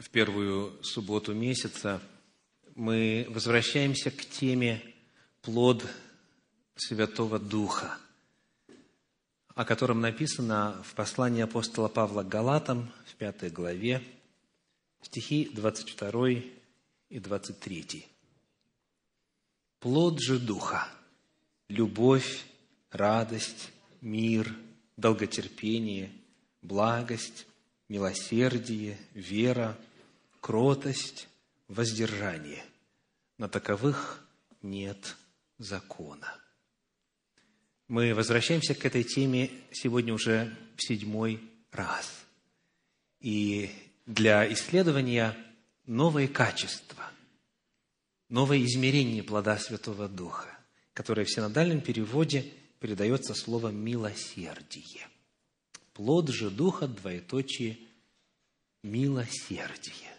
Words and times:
в 0.00 0.08
первую 0.08 0.82
субботу 0.82 1.34
месяца 1.34 2.00
мы 2.74 3.26
возвращаемся 3.28 4.10
к 4.10 4.24
теме 4.24 4.82
«Плод 5.42 5.84
Святого 6.74 7.38
Духа», 7.38 7.98
о 9.54 9.66
котором 9.66 10.00
написано 10.00 10.82
в 10.84 10.94
послании 10.94 11.42
апостола 11.42 11.88
Павла 11.88 12.22
к 12.22 12.28
Галатам 12.28 12.90
в 13.04 13.14
пятой 13.16 13.50
главе, 13.50 14.02
стихи 15.02 15.50
22 15.52 16.28
и 17.10 17.18
23. 17.18 18.06
«Плод 19.80 20.18
же 20.18 20.38
Духа– 20.38 20.88
любовь, 21.68 22.46
радость, 22.90 23.70
мир, 24.00 24.50
долготерпение, 24.96 26.10
благость, 26.62 27.46
милосердие, 27.90 28.96
вера, 29.12 29.76
кротость, 30.40 31.28
воздержание. 31.68 32.64
На 33.38 33.48
таковых 33.48 34.26
нет 34.62 35.16
закона. 35.58 36.34
Мы 37.88 38.14
возвращаемся 38.14 38.74
к 38.74 38.84
этой 38.84 39.02
теме 39.02 39.50
сегодня 39.72 40.14
уже 40.14 40.56
в 40.76 40.82
седьмой 40.82 41.40
раз. 41.72 42.08
И 43.20 43.70
для 44.06 44.50
исследования 44.52 45.36
новые 45.86 46.28
качества, 46.28 47.10
новое 48.28 48.62
измерение 48.64 49.22
плода 49.22 49.58
Святого 49.58 50.08
Духа, 50.08 50.56
которое 50.94 51.24
в 51.24 51.30
синодальном 51.30 51.80
переводе 51.80 52.52
передается 52.78 53.34
словом 53.34 53.76
«милосердие». 53.76 55.08
Плод 55.92 56.28
же 56.28 56.48
Духа, 56.48 56.86
двоеточие, 56.86 57.78
милосердие. 58.82 60.09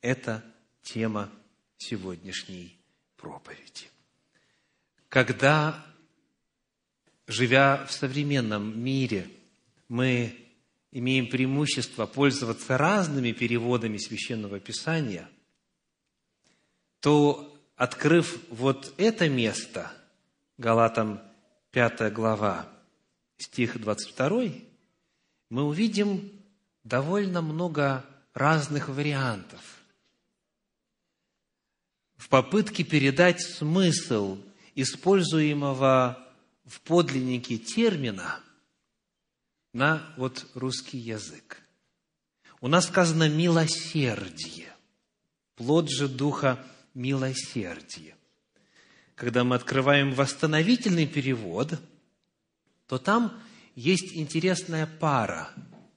Это 0.00 0.42
тема 0.82 1.30
сегодняшней 1.76 2.78
проповеди. 3.16 3.90
Когда, 5.08 5.84
живя 7.26 7.84
в 7.86 7.92
современном 7.92 8.82
мире, 8.82 9.28
мы 9.88 10.36
имеем 10.90 11.28
преимущество 11.28 12.06
пользоваться 12.06 12.78
разными 12.78 13.32
переводами 13.32 13.98
Священного 13.98 14.58
Писания, 14.58 15.28
то, 17.00 17.56
открыв 17.76 18.38
вот 18.50 18.94
это 18.96 19.28
место, 19.28 19.92
Галатам 20.58 21.20
5 21.72 22.12
глава, 22.12 22.68
стих 23.38 23.80
22, 23.80 24.44
мы 25.48 25.64
увидим 25.64 26.30
довольно 26.84 27.42
много 27.42 28.04
разных 28.34 28.88
вариантов 28.88 29.79
в 32.20 32.28
попытке 32.28 32.84
передать 32.84 33.40
смысл 33.40 34.38
используемого 34.74 36.28
в 36.66 36.82
подлиннике 36.82 37.56
термина 37.56 38.40
на 39.72 40.02
вот 40.18 40.46
русский 40.52 40.98
язык. 40.98 41.62
У 42.60 42.68
нас 42.68 42.88
сказано 42.88 43.30
«милосердие», 43.30 44.70
плод 45.56 45.88
же 45.90 46.08
духа 46.08 46.62
милосердие. 46.92 48.14
Когда 49.14 49.42
мы 49.42 49.56
открываем 49.56 50.12
восстановительный 50.12 51.06
перевод, 51.06 51.80
то 52.86 52.98
там 52.98 53.32
есть 53.74 54.14
интересная 54.14 54.86
пара 54.86 55.48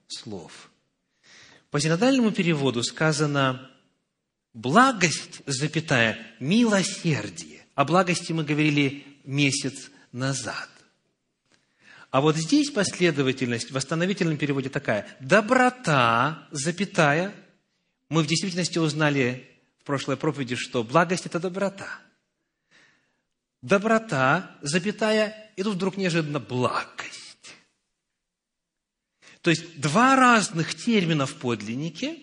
слов. 0.06 0.70
По 1.70 1.78
синодальному 1.80 2.32
переводу 2.32 2.82
сказано 2.82 3.70
«благость, 4.54 5.42
запятая, 5.46 6.18
милосердие». 6.40 7.66
О 7.74 7.84
благости 7.84 8.32
мы 8.32 8.44
говорили 8.44 9.04
месяц 9.24 9.90
назад. 10.12 10.68
А 12.10 12.20
вот 12.20 12.36
здесь 12.36 12.70
последовательность 12.70 13.70
в 13.70 13.74
восстановительном 13.74 14.36
переводе 14.36 14.68
такая. 14.68 15.08
Доброта, 15.18 16.46
запятая. 16.52 17.34
Мы 18.08 18.22
в 18.22 18.28
действительности 18.28 18.78
узнали 18.78 19.50
в 19.80 19.84
прошлой 19.84 20.16
проповеди, 20.16 20.54
что 20.54 20.84
благость– 20.84 21.26
это 21.26 21.40
доброта. 21.40 21.88
Доброта, 23.62 24.56
запятая, 24.62 25.50
и 25.56 25.62
тут 25.64 25.74
вдруг 25.74 25.96
неожиданно 25.96 26.38
благость. 26.38 27.56
То 29.40 29.50
есть 29.50 29.80
два 29.80 30.14
разных 30.14 30.74
термина 30.74 31.26
в 31.26 31.34
подлиннике 31.34 32.22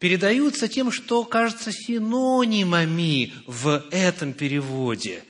передаются 0.00 0.66
тем, 0.66 0.90
что 0.90 1.24
кажется 1.24 1.70
синонимами 1.70 3.34
в 3.46 3.86
этом 3.92 4.32
переводе. 4.32 5.22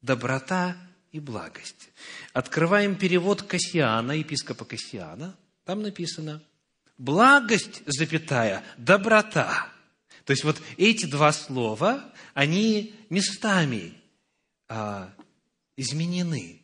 Доброта 0.00 0.76
и 1.10 1.20
благость. 1.20 1.90
Открываем 2.32 2.94
перевод 2.94 3.42
Кассиана, 3.42 4.12
епископа 4.12 4.64
Кассиана. 4.64 5.36
Там 5.64 5.82
написано 5.82 6.40
«благость, 6.96 7.82
запятая, 7.86 8.62
доброта». 8.78 9.66
То 10.24 10.30
есть 10.32 10.44
вот 10.44 10.62
эти 10.76 11.06
два 11.06 11.32
слова, 11.32 12.04
они 12.34 12.94
местами 13.10 13.94
а, 14.68 15.12
изменены. 15.76 16.62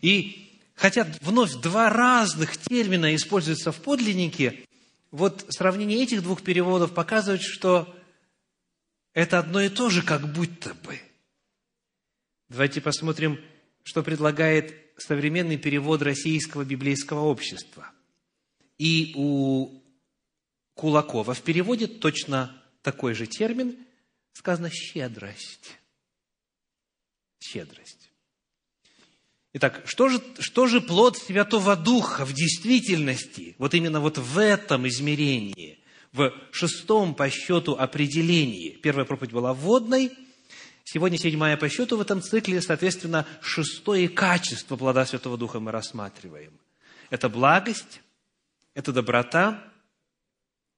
И 0.00 0.60
хотя 0.74 1.06
вновь 1.20 1.52
два 1.56 1.90
разных 1.90 2.56
термина 2.56 3.14
используются 3.14 3.70
в 3.70 3.76
подлиннике, 3.76 4.65
вот 5.16 5.46
сравнение 5.48 6.02
этих 6.02 6.22
двух 6.22 6.42
переводов 6.42 6.92
показывает, 6.92 7.40
что 7.40 7.92
это 9.14 9.38
одно 9.38 9.62
и 9.62 9.70
то 9.70 9.88
же, 9.88 10.02
как 10.02 10.30
будто 10.30 10.74
бы. 10.74 11.00
Давайте 12.50 12.82
посмотрим, 12.82 13.40
что 13.82 14.02
предлагает 14.02 14.74
современный 14.98 15.56
перевод 15.56 16.02
Российского 16.02 16.64
библейского 16.64 17.20
общества. 17.20 17.90
И 18.76 19.14
у 19.16 19.82
Кулакова 20.74 21.32
в 21.32 21.40
переводе 21.40 21.86
точно 21.86 22.62
такой 22.82 23.14
же 23.14 23.26
термин 23.26 23.76
сказано 24.34 24.68
«щедрость». 24.70 25.78
Щедрость. 27.40 28.05
Итак, 29.58 29.80
что 29.86 30.10
же, 30.10 30.20
что 30.38 30.66
же 30.66 30.82
плод 30.82 31.16
Святого 31.16 31.76
Духа 31.76 32.26
в 32.26 32.34
действительности, 32.34 33.54
вот 33.56 33.72
именно 33.72 34.00
вот 34.00 34.18
в 34.18 34.36
этом 34.36 34.86
измерении, 34.86 35.78
в 36.12 36.30
шестом 36.52 37.14
по 37.14 37.30
счету 37.30 37.74
определении? 37.74 38.72
Первая 38.72 39.06
проповедь 39.06 39.32
была 39.32 39.54
вводной, 39.54 40.12
сегодня 40.84 41.16
седьмая 41.16 41.56
по 41.56 41.70
счету 41.70 41.96
в 41.96 42.02
этом 42.02 42.20
цикле, 42.20 42.60
соответственно, 42.60 43.26
шестое 43.40 44.10
качество 44.10 44.76
плода 44.76 45.06
Святого 45.06 45.38
Духа 45.38 45.58
мы 45.58 45.72
рассматриваем. 45.72 46.52
Это 47.08 47.30
благость, 47.30 48.02
это 48.74 48.92
доброта, 48.92 49.64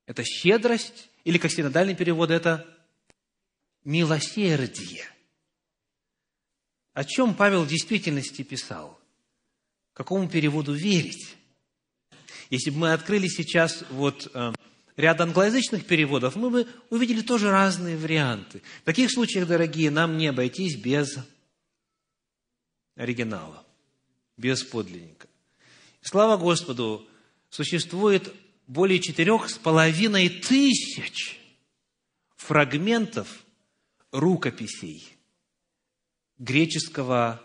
это 0.07 0.23
щедрость, 0.23 1.11
или, 1.25 1.39
как 1.39 1.51
синодальный 1.51 1.97
перевод, 1.97 2.31
это 2.31 2.65
милосердие– 3.83 5.05
о 6.99 7.05
чем 7.05 7.33
Павел 7.33 7.63
в 7.63 7.69
действительности 7.69 8.43
писал? 8.43 8.99
Какому 9.93 10.29
переводу 10.29 10.73
верить? 10.73 11.37
Если 12.51 12.71
бы 12.71 12.79
мы 12.79 12.93
открыли 12.93 13.29
сейчас 13.29 13.85
вот 13.91 14.29
э, 14.35 14.53
ряд 14.97 15.21
англоязычных 15.21 15.87
переводов, 15.87 16.35
мы 16.35 16.51
бы 16.51 16.67
увидели 16.91 17.21
тоже 17.21 17.53
разные 17.53 17.97
варианты. 17.97 18.63
В 18.83 18.85
таких 18.85 19.13
случаях, 19.13 19.47
дорогие, 19.47 19.93
нам 19.93 20.19
не 20.19 20.27
обойтись 20.27 20.75
без 20.75 21.21
оригинала, 22.97 23.65
без 24.37 24.65
подлинника. 24.65 25.29
Слава 26.01 26.37
Господу, 26.37 27.07
существует 27.49 28.35
более 28.67 28.99
четырех 28.99 29.51
с 29.51 29.55
половиной 29.57 30.29
тысяч 30.31 31.39
фрагментов 32.35 33.45
рукописей– 34.11 35.13
греческого 36.39 37.43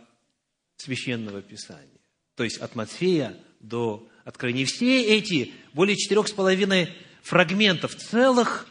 священного 0.78 1.42
писания. 1.42 1.90
То 2.36 2.44
есть 2.44 2.58
от 2.58 2.76
Матфея 2.76 3.38
до 3.60 4.08
Откровения. 4.26 4.66
Все 4.66 5.04
эти 5.04 5.54
более 5.74 5.98
четырех 5.98 6.28
с 6.28 6.32
половиной 6.32 6.90
фрагментов 7.22 7.96
целых 7.96 8.68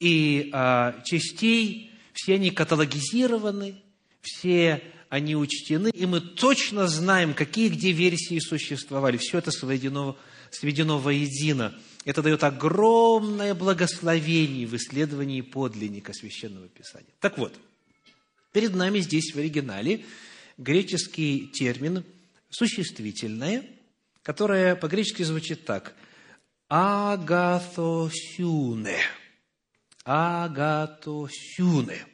и 0.00 0.50
а, 0.52 1.00
частей, 1.04 1.92
все 2.12 2.34
они 2.34 2.50
каталогизированы, 2.50 3.82
все 4.20 4.82
они 5.08 5.36
учтены, 5.36 5.90
и 5.94 6.06
мы 6.06 6.20
точно 6.20 6.88
знаем, 6.88 7.34
какие 7.34 7.68
где 7.68 7.92
версии 7.92 8.38
существовали. 8.40 9.16
Все 9.16 9.38
это 9.38 9.52
сведено, 9.52 10.16
сведено 10.50 10.98
воедино. 10.98 11.78
Это 12.04 12.22
дает 12.22 12.42
огромное 12.42 13.54
благословение 13.54 14.66
в 14.66 14.74
исследовании 14.74 15.40
подлинника 15.40 16.12
Священного 16.12 16.68
Писания. 16.68 17.10
Так 17.20 17.38
вот, 17.38 17.54
Перед 18.56 18.74
нами 18.74 19.00
здесь 19.00 19.34
в 19.34 19.38
оригинале 19.38 20.06
греческий 20.56 21.48
термин 21.48 22.02
«существительное», 22.48 23.68
которое 24.22 24.74
по-гречески 24.76 25.24
звучит 25.24 25.66
так. 25.66 25.94
агатосюне. 26.68 28.16
Агатосюне. 30.04 32.06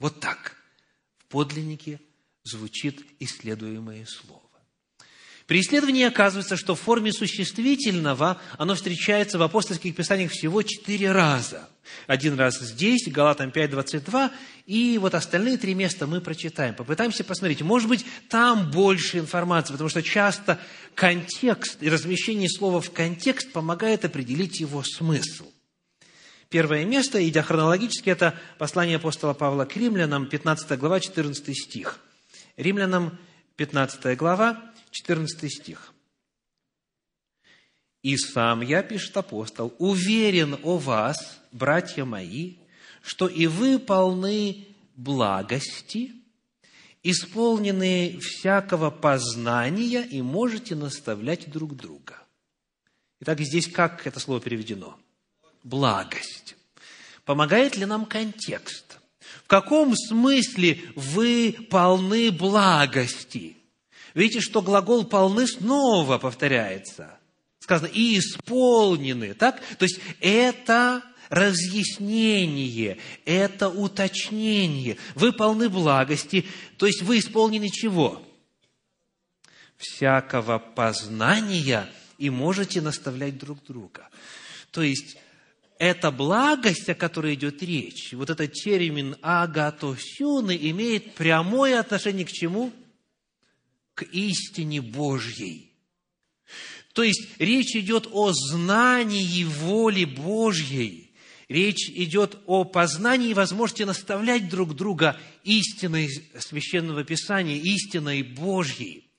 Вот 0.00 0.18
так 0.18 0.56
в 1.18 1.26
подлиннике 1.26 2.00
звучит 2.42 3.06
исследуемое 3.20 4.04
слово. 4.04 4.47
При 5.48 5.62
исследовании 5.62 6.04
оказывается, 6.04 6.58
что 6.58 6.74
в 6.74 6.80
форме 6.80 7.10
существительного 7.10 8.38
оно 8.58 8.74
встречается 8.74 9.38
в 9.38 9.42
апостольских 9.42 9.96
писаниях 9.96 10.30
всего 10.30 10.62
четыре 10.62 11.10
раза. 11.10 11.70
Один 12.06 12.38
раз 12.38 12.60
здесь, 12.60 13.08
Галатам 13.08 13.50
5, 13.50 13.70
22, 13.70 14.30
и 14.66 14.98
вот 15.00 15.14
остальные 15.14 15.56
три 15.56 15.72
места 15.72 16.06
мы 16.06 16.20
прочитаем. 16.20 16.74
Попытаемся 16.74 17.24
посмотреть. 17.24 17.62
Может 17.62 17.88
быть, 17.88 18.04
там 18.28 18.70
больше 18.70 19.20
информации, 19.20 19.72
потому 19.72 19.88
что 19.88 20.02
часто 20.02 20.60
контекст 20.94 21.82
и 21.82 21.88
размещение 21.88 22.50
слова 22.50 22.82
в 22.82 22.90
контекст 22.90 23.50
помогает 23.50 24.04
определить 24.04 24.60
его 24.60 24.82
смысл. 24.82 25.46
Первое 26.50 26.84
место, 26.84 27.26
идя 27.26 27.42
хронологически, 27.42 28.10
это 28.10 28.38
послание 28.58 28.96
апостола 28.96 29.32
Павла 29.32 29.64
к 29.64 29.74
римлянам, 29.78 30.26
15 30.26 30.78
глава, 30.78 31.00
14 31.00 31.56
стих. 31.56 32.00
Римлянам, 32.58 33.18
15 33.56 34.14
глава, 34.18 34.62
14 34.90 35.52
стих. 35.52 35.92
«И 38.02 38.16
сам 38.16 38.60
я, 38.60 38.82
пишет 38.82 39.16
апостол, 39.16 39.74
уверен 39.78 40.58
о 40.62 40.78
вас, 40.78 41.40
братья 41.52 42.04
мои, 42.04 42.56
что 43.02 43.26
и 43.26 43.46
вы 43.46 43.78
полны 43.78 44.66
благости, 44.96 46.12
исполнены 47.02 48.18
всякого 48.20 48.90
познания 48.90 50.02
и 50.02 50.22
можете 50.22 50.74
наставлять 50.74 51.50
друг 51.50 51.76
друга». 51.76 52.22
Итак, 53.20 53.40
здесь 53.40 53.66
как 53.66 54.06
это 54.06 54.20
слово 54.20 54.40
переведено? 54.40 54.98
Благость. 55.64 56.56
Помогает 57.24 57.76
ли 57.76 57.84
нам 57.84 58.06
контекст? 58.06 59.00
В 59.44 59.48
каком 59.48 59.94
смысле 59.96 60.80
вы 60.94 61.54
полны 61.68 62.30
благости? 62.30 63.57
Видите, 64.14 64.40
что 64.40 64.62
глагол 64.62 65.04
«полны» 65.04 65.46
снова 65.46 66.18
повторяется. 66.18 67.18
Сказано 67.60 67.88
«и 67.88 68.18
исполнены». 68.18 69.34
Так? 69.34 69.60
То 69.78 69.84
есть 69.84 70.00
это 70.20 71.02
разъяснение, 71.28 72.98
это 73.24 73.68
уточнение. 73.68 74.96
Вы 75.14 75.32
полны 75.32 75.68
благости, 75.68 76.46
то 76.76 76.86
есть 76.86 77.02
вы 77.02 77.18
исполнены 77.18 77.68
чего? 77.68 78.22
Всякого 79.76 80.58
познания 80.58 81.88
и 82.18 82.30
можете 82.30 82.80
наставлять 82.80 83.38
друг 83.38 83.64
друга. 83.64 84.08
То 84.70 84.82
есть, 84.82 85.16
эта 85.78 86.10
благость, 86.10 86.88
о 86.88 86.94
которой 86.94 87.34
идет 87.34 87.62
речь, 87.62 88.12
вот 88.12 88.30
этот 88.30 88.52
термин 88.52 89.16
агатосюны 89.22 90.56
имеет 90.60 91.14
прямое 91.14 91.78
отношение 91.78 92.26
к 92.26 92.32
чему? 92.32 92.72
К 93.98 94.02
истине 94.02 94.80
Божьей. 94.80 95.72
То 96.92 97.02
есть 97.02 97.26
речь 97.40 97.74
идет 97.74 98.08
о 98.12 98.32
знании 98.32 99.42
воли 99.42 100.04
Божьей. 100.04 101.12
Речь 101.48 101.88
идет 101.90 102.38
о 102.46 102.64
познании 102.64 103.30
и 103.30 103.34
возможности 103.34 103.82
наставлять 103.82 104.48
друг 104.48 104.76
друга 104.76 105.18
истиной 105.42 106.08
священного 106.38 107.02
Писания, 107.02 107.56
истиной 107.56 108.22
Божьей. 108.22 109.10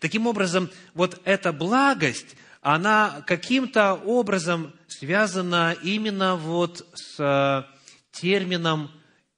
Таким 0.00 0.26
образом, 0.26 0.68
вот 0.94 1.20
эта 1.24 1.52
благость, 1.52 2.34
она 2.60 3.22
каким-то 3.26 3.94
образом 3.94 4.72
связана 4.88 5.76
именно 5.82 6.34
вот 6.34 6.86
с 6.94 7.20
э, 7.20 7.62
термином 8.10 8.90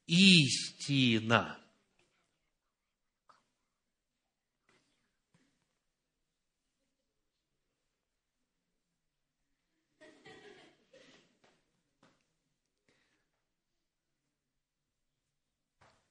истина. 0.07 1.57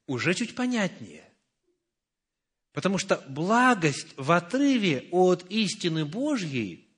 Уже 0.07 0.35
чуть 0.35 0.55
понятнее. 0.55 1.25
Потому 2.73 2.99
что 2.99 3.17
благость 3.29 4.15
в 4.17 4.33
отрыве 4.33 5.09
от 5.11 5.51
истины 5.51 6.05
Божьей 6.05 6.89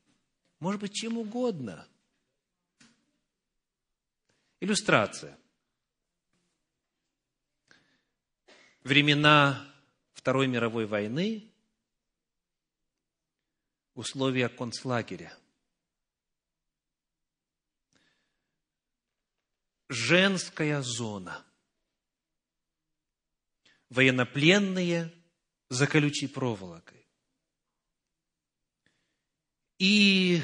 может 0.59 0.81
быть 0.81 0.93
чем 0.93 1.19
угодно. 1.19 1.87
Иллюстрация. 4.61 5.39
Времена 8.83 9.65
Второй 10.15 10.49
мировой 10.49 10.87
войны, 10.87 11.53
условия 13.95 14.49
концлагеря. 14.49 15.33
Женская 19.89 20.83
зона– 20.83 21.45
военнопленные 23.91 25.13
за 25.69 25.87
колючей 25.87 26.29
проволокой. 26.29 27.07
И 29.79 30.43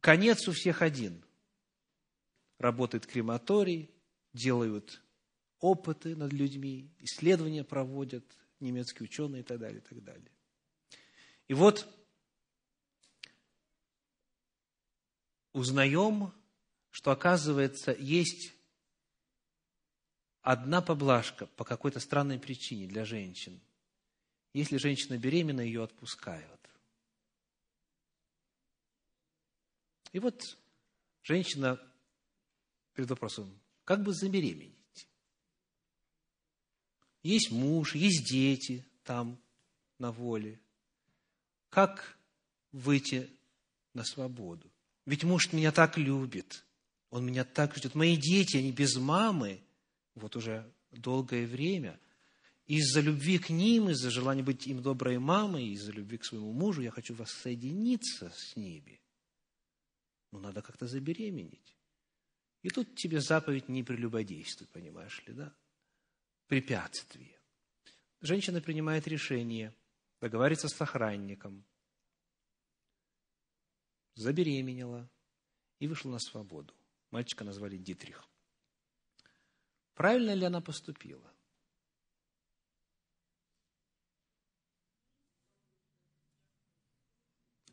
конец 0.00 0.48
у 0.48 0.52
всех 0.52 0.82
один. 0.82 1.24
Работает 2.58 3.06
крематорий, 3.06 3.90
делают 4.32 5.02
опыты 5.60 6.16
над 6.16 6.32
людьми, 6.32 6.90
исследования 6.98 7.64
проводят 7.64 8.24
немецкие 8.60 9.04
ученые 9.04 9.40
и 9.40 9.44
так 9.44 9.58
далее, 9.58 9.78
и 9.78 9.82
так 9.82 10.02
далее. 10.02 10.30
И 11.48 11.54
вот 11.54 11.86
узнаем, 15.52 16.32
что, 16.90 17.10
оказывается, 17.10 17.92
есть 17.92 18.52
одна 20.42 20.80
поблажка 20.80 21.46
по 21.46 21.64
какой-то 21.64 22.00
странной 22.00 22.38
причине 22.38 22.86
для 22.86 23.04
женщин. 23.04 23.60
Если 24.52 24.78
женщина 24.78 25.16
беременна, 25.16 25.60
ее 25.60 25.84
отпускают. 25.84 26.60
И 30.12 30.18
вот 30.18 30.58
женщина 31.22 31.80
перед 32.94 33.08
вопросом, 33.10 33.60
как 33.84 34.02
бы 34.02 34.12
забеременеть? 34.12 35.08
Есть 37.22 37.50
муж, 37.52 37.94
есть 37.94 38.24
дети 38.24 38.84
там 39.04 39.38
на 39.98 40.10
воле. 40.10 40.58
Как 41.68 42.18
выйти 42.72 43.30
на 43.94 44.04
свободу? 44.04 44.68
Ведь 45.06 45.22
муж 45.22 45.52
меня 45.52 45.70
так 45.70 45.96
любит, 45.96 46.64
он 47.10 47.24
меня 47.24 47.44
так 47.44 47.76
ждет. 47.76 47.94
Мои 47.94 48.16
дети, 48.16 48.56
они 48.56 48.72
без 48.72 48.96
мамы– 48.96 49.62
вот 50.14 50.36
уже 50.36 50.72
долгое 50.90 51.46
время. 51.46 52.00
Из-за 52.66 53.00
любви 53.00 53.38
к 53.38 53.50
ним, 53.50 53.90
из-за 53.90 54.10
желания 54.10 54.42
быть 54.42 54.66
им 54.66 54.82
доброй 54.82 55.18
мамой, 55.18 55.68
из-за 55.70 55.92
любви 55.92 56.18
к 56.18 56.24
своему 56.24 56.52
мужу, 56.52 56.82
я 56.82 56.90
хочу 56.90 57.14
воссоединиться 57.14 58.32
с 58.34 58.56
ними. 58.56 59.00
Но 60.30 60.38
надо 60.38 60.62
как-то 60.62 60.86
забеременеть. 60.86 61.76
И 62.62 62.68
тут 62.68 62.94
тебе 62.94 63.20
заповедь 63.20 63.68
не 63.68 63.82
прелюбодействуй, 63.82 64.68
понимаешь 64.68 65.22
ли, 65.26 65.32
да? 65.32 65.54
Препятствие. 66.46 67.40
Женщина 68.20 68.60
принимает 68.60 69.08
решение, 69.08 69.74
договаривается 70.20 70.68
с 70.68 70.80
охранником, 70.80 71.64
забеременела 74.14 75.10
и 75.78 75.88
вышла 75.88 76.10
на 76.10 76.18
свободу. 76.18 76.74
Мальчика 77.10 77.44
назвали 77.44 77.78
Дитрих. 77.78 78.29
Правильно 80.00 80.32
ли 80.32 80.46
она 80.46 80.62
поступила? 80.62 81.30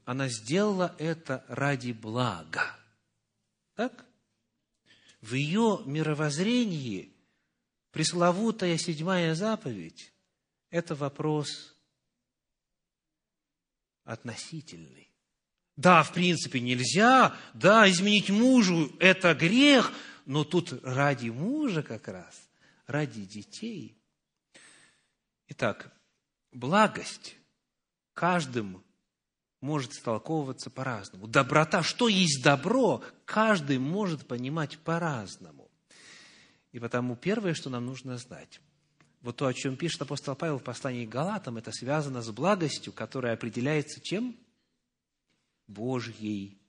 Она 0.04 0.28
сделала 0.28 0.94
это 1.00 1.46
ради 1.48 1.94
блага. 1.94 2.78
Так? 3.76 4.06
В 5.22 5.36
ее 5.36 5.82
мировоззрении 5.86 7.16
пресловутая 7.92 8.76
седьмая 8.76 9.34
заповедь– 9.34 10.12
это 10.70 10.96
вопрос 10.96 11.78
относительный. 14.04 15.10
Да, 15.78 16.04
в 16.04 16.12
принципе, 16.12 16.60
нельзя, 16.60 17.38
да, 17.54 17.90
изменить 17.90 18.30
мужу– 18.30 18.92
это 19.00 19.34
грех– 19.34 19.94
но 20.28 20.44
тут 20.44 20.74
ради 20.84 21.30
мужа 21.30 21.82
как 21.82 22.10
раз, 22.10 22.50
ради 22.86 23.24
детей. 23.24 23.98
Итак, 25.48 25.90
благость 26.52 27.38
каждым 28.14 28.84
может 29.62 29.94
истолковываться 29.94 30.70
по-разному. 30.70 31.28
Доброта, 31.28 31.82
что 31.82 32.10
есть 32.10 32.44
добро, 32.44 33.02
каждый 33.24 33.80
может 33.80 34.28
понимать 34.28 34.78
по-разному. 34.80 35.72
И 36.74 36.80
потому 36.80 37.16
первое, 37.16 37.54
что 37.54 37.70
нам 37.70 37.86
нужно 37.86 38.18
знать, 38.18 38.60
вот 39.22 39.38
то, 39.38 39.48
о 39.48 39.54
чем 39.54 39.78
пишет 39.78 40.02
апостол 40.02 40.36
Павел 40.36 40.60
в 40.60 40.64
послании 40.64 41.06
к 41.06 41.10
Галатам, 41.10 41.56
это 41.56 41.72
связано 41.72 42.22
с 42.22 42.30
благостью, 42.32 42.92
которая 42.92 43.34
определяется 43.34 44.02
чем? 44.02 44.36
Божьей 45.68 46.60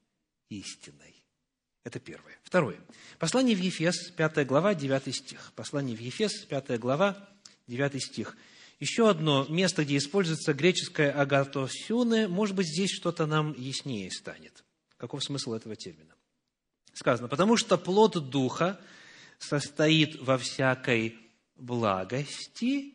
истиной. 0.49 1.18
Это 1.85 2.01
первое. 2.01 2.39
Второе. 2.43 2.79
Послание 3.19 3.57
в 3.57 3.61
Ефес, 3.61 4.11
5 4.11 4.47
глава, 4.47 4.75
9 4.75 5.15
стих. 5.15 5.53
Послание 5.55 5.97
в 5.97 6.01
Ефес, 6.01 6.45
5 6.45 6.79
глава, 6.79 7.29
9 7.67 8.03
стих. 8.03 8.37
Еще 8.81 9.09
одно 9.11 9.45
место, 9.49 9.85
где 9.85 9.97
используется 9.97 10.53
греческое 10.53 11.11
агатосюне, 11.11 12.29
может 12.29 12.55
быть, 12.55 12.69
здесь 12.69 12.91
что-то 12.91 13.27
нам 13.27 13.53
яснее 13.55 14.11
станет. 14.11 14.65
Каков 14.97 15.25
смысл 15.25 15.55
этого 15.55 15.75
термина? 15.75 16.15
Сказано, 16.93 17.29
потому 17.29 17.57
что 17.57 17.79
плод 17.79 18.31
Духа 18.31 18.81
состоит 19.39 20.21
во 20.21 20.39
всякой 20.39 21.19
благости, 21.57 22.95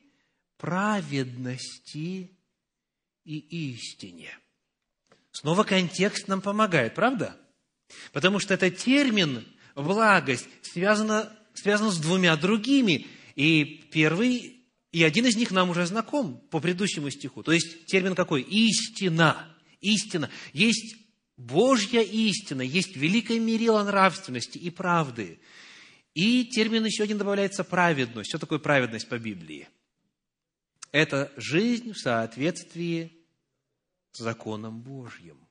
праведности 0.57 2.31
и 3.25 3.37
истине. 3.73 4.37
Снова 5.31 5.63
контекст 5.63 6.27
нам 6.27 6.41
помогает, 6.41 6.95
правда? 6.95 7.37
Потому 8.11 8.39
что 8.39 8.53
этот 8.53 8.77
термин 8.77 9.45
«благость» 9.75 10.47
связан, 10.61 11.29
связан 11.53 11.91
с 11.91 11.97
двумя 11.97 12.35
другими. 12.35 13.07
И 13.35 13.63
первый 13.91 14.59
и 14.91 15.03
один 15.03 15.25
из 15.25 15.35
них 15.35 15.49
нам 15.51 15.71
уже 15.71 15.87
знаком 15.87 16.37
по 16.51 16.59
предыдущему 16.59 17.09
стиху. 17.09 17.41
То 17.41 17.51
есть 17.51 17.87
термин 17.87 18.13
какой? 18.13 18.43
Истина. 18.43 19.57
Истина. 19.81 20.29
Есть 20.53 20.95
Божья 21.35 22.01
истина, 22.01 22.61
есть 22.61 22.95
великое 22.95 23.39
мерило 23.39 23.83
нравственности 23.83 24.57
и 24.57 24.69
правды. 24.69 25.39
И 26.13 26.45
термин 26.45 26.85
еще 26.85 27.03
один 27.03 27.17
добавляется 27.17 27.63
праведность. 27.63 28.29
Что 28.29 28.37
такое 28.37 28.59
праведность 28.59 29.09
по 29.09 29.17
Библии? 29.17 29.67
Это 30.91 31.31
жизнь 31.37 31.93
в 31.93 31.97
соответствии 31.97 33.25
с 34.11 34.19
законом 34.19 34.81
Божьим. 34.81 35.42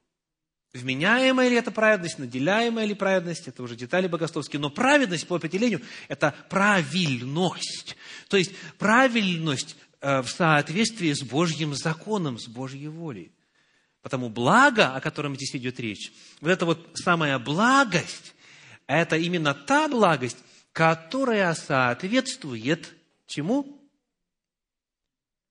Вменяемая 0.74 1.50
ли 1.50 1.56
это 1.56 1.70
праведность, 1.70 2.18
наделяемая 2.18 2.86
ли 2.86 2.94
праведность, 2.94 3.46
это 3.46 3.62
уже 3.62 3.76
детали 3.76 4.06
богословские, 4.06 4.58
но 4.58 4.70
праведность 4.70 5.26
по 5.26 5.36
определению– 5.36 5.82
это 6.08 6.34
правильность. 6.48 7.94
То 8.28 8.38
есть 8.38 8.52
правильность 8.78 9.76
э, 10.00 10.22
в 10.22 10.28
соответствии 10.28 11.12
с 11.12 11.22
Божьим 11.22 11.74
законом, 11.74 12.38
с 12.38 12.48
Божьей 12.48 12.88
волей. 12.88 13.32
Потому 14.00 14.30
благо, 14.30 14.94
о 14.94 15.00
котором 15.02 15.36
здесь 15.36 15.54
идет 15.56 15.78
речь, 15.78 16.10
вот 16.40 16.48
эта 16.48 16.64
вот 16.64 16.90
самая 16.94 17.38
благость, 17.38 18.34
это 18.86 19.18
именно 19.18 19.52
та 19.52 19.88
благость, 19.88 20.38
которая 20.72 21.52
соответствует 21.52 22.94
чему? 23.26 23.78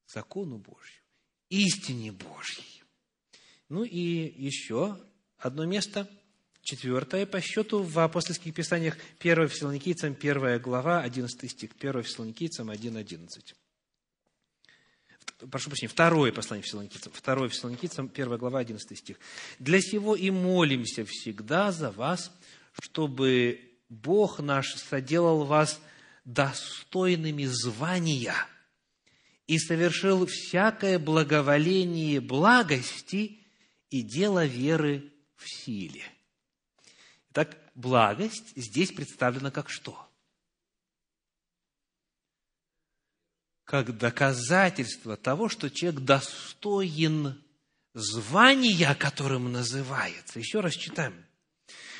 Закону 0.07 0.57
Божью, 0.57 1.03
истине 1.49 2.11
Божьей. 2.11 2.83
Ну 3.69 3.83
и 3.83 4.33
еще 4.35 4.97
одно 5.41 5.65
место, 5.65 6.07
четвертое 6.61 7.25
по 7.25 7.41
счету 7.41 7.83
в 7.83 7.99
апостольских 7.99 8.53
писаниях 8.53 8.97
1 9.19 9.47
Фессалоникийцам, 9.49 10.15
1 10.19 10.59
глава, 10.59 11.01
11 11.01 11.51
стих, 11.51 11.71
1 11.79 12.03
Фессалоникийцам 12.03 12.69
1.11. 12.69 13.55
Прошу 15.49 15.69
прощения, 15.69 15.89
второе 15.89 16.31
послание 16.31 16.63
Фессалоникийцам, 16.63 17.11
2 17.11 17.49
Фессалоникийцам, 17.49 18.11
1 18.13 18.37
глава, 18.37 18.59
11 18.59 18.97
стих. 18.97 19.19
«Для 19.57 19.81
сего 19.81 20.15
и 20.15 20.29
молимся 20.29 21.03
всегда 21.03 21.71
за 21.71 21.89
вас, 21.89 22.31
чтобы 22.79 23.59
Бог 23.89 24.39
наш 24.39 24.75
соделал 24.75 25.45
вас 25.45 25.81
достойными 26.25 27.45
звания 27.45 28.35
и 29.47 29.57
совершил 29.57 30.27
всякое 30.27 30.99
благоволение 30.99 32.21
благости 32.21 33.39
и 33.89 34.03
дело 34.03 34.45
веры 34.45 35.11
в 35.41 35.49
силе. 35.49 36.03
Итак, 37.31 37.57
благость 37.75 38.53
здесь 38.55 38.91
представлена 38.91 39.51
как 39.51 39.69
что? 39.69 39.97
Как 43.63 43.97
доказательство 43.97 45.17
того, 45.17 45.49
что 45.49 45.69
человек 45.69 46.01
достоин 46.01 47.41
звания, 47.93 48.93
которым 48.95 49.51
называется. 49.51 50.39
Еще 50.39 50.59
раз 50.59 50.73
читаем. 50.73 51.25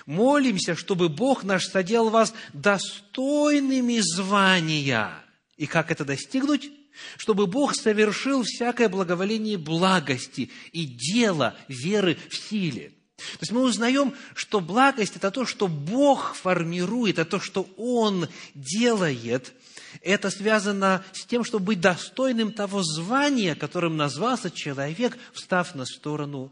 Молимся, 0.05 0.75
чтобы 0.75 1.09
Бог 1.09 1.43
наш 1.43 1.65
соделал 1.65 2.09
вас 2.09 2.33
достойными 2.53 3.99
звания. 3.99 5.13
И 5.57 5.65
как 5.67 5.91
это 5.91 6.03
достигнуть? 6.03 6.71
Чтобы 7.17 7.47
Бог 7.47 7.73
совершил 7.75 8.43
всякое 8.43 8.89
благоволение 8.89 9.57
благости 9.57 10.51
и 10.73 10.85
дело 10.85 11.55
веры 11.69 12.17
в 12.29 12.35
силе. 12.35 12.93
То 13.33 13.39
есть 13.41 13.51
мы 13.51 13.61
узнаем, 13.61 14.13
что 14.35 14.59
благость– 14.59 15.15
это 15.15 15.31
то, 15.31 15.45
что 15.45 15.67
Бог 15.67 16.35
формирует, 16.35 17.19
это 17.19 17.31
то, 17.31 17.39
что 17.39 17.67
Он 17.77 18.27
делает. 18.53 19.53
Это 20.01 20.29
связано 20.29 21.03
с 21.11 21.25
тем, 21.25 21.43
чтобы 21.43 21.65
быть 21.65 21.81
достойным 21.81 22.53
того 22.53 22.81
звания, 22.81 23.55
которым 23.55 23.97
назвался 23.97 24.49
человек, 24.49 25.17
встав 25.33 25.75
на 25.75 25.85
сторону 25.85 26.51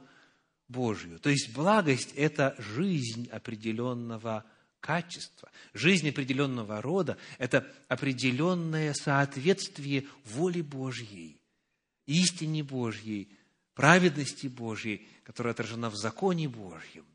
Божью. 0.68 1.20
То 1.20 1.30
есть 1.30 1.54
благость– 1.54 2.12
это 2.16 2.56
жизнь 2.58 3.28
определенного 3.32 4.44
качества, 4.80 5.50
жизнь 5.74 6.10
определенного 6.10 6.82
рода, 6.82 7.18
это 7.38 7.68
определенное 7.88 8.94
соответствие 8.94 10.06
воле 10.26 10.64
Божьей, 10.64 11.40
истине 12.06 12.64
Божьей, 12.64 13.30
праведности 13.80 14.48
Божьей, 14.48 15.08
которая 15.24 15.54
отражена 15.54 15.90
в 15.90 15.96
законе 15.96 16.50
Божьем. 16.50 17.06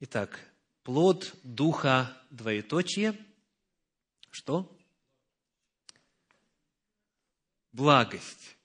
Итак, 0.00 0.40
плод 0.82 1.36
Духа 1.44 2.20
двоеточие. 2.30 3.16
Что? 4.28 4.76
Благость. 7.70 8.56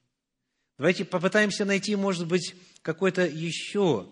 Давайте 0.80 1.06
попытаемся 1.06 1.66
найти, 1.66 1.96
может 1.96 2.26
быть, 2.26 2.56
какой-то 2.82 3.28
еще 3.28 4.12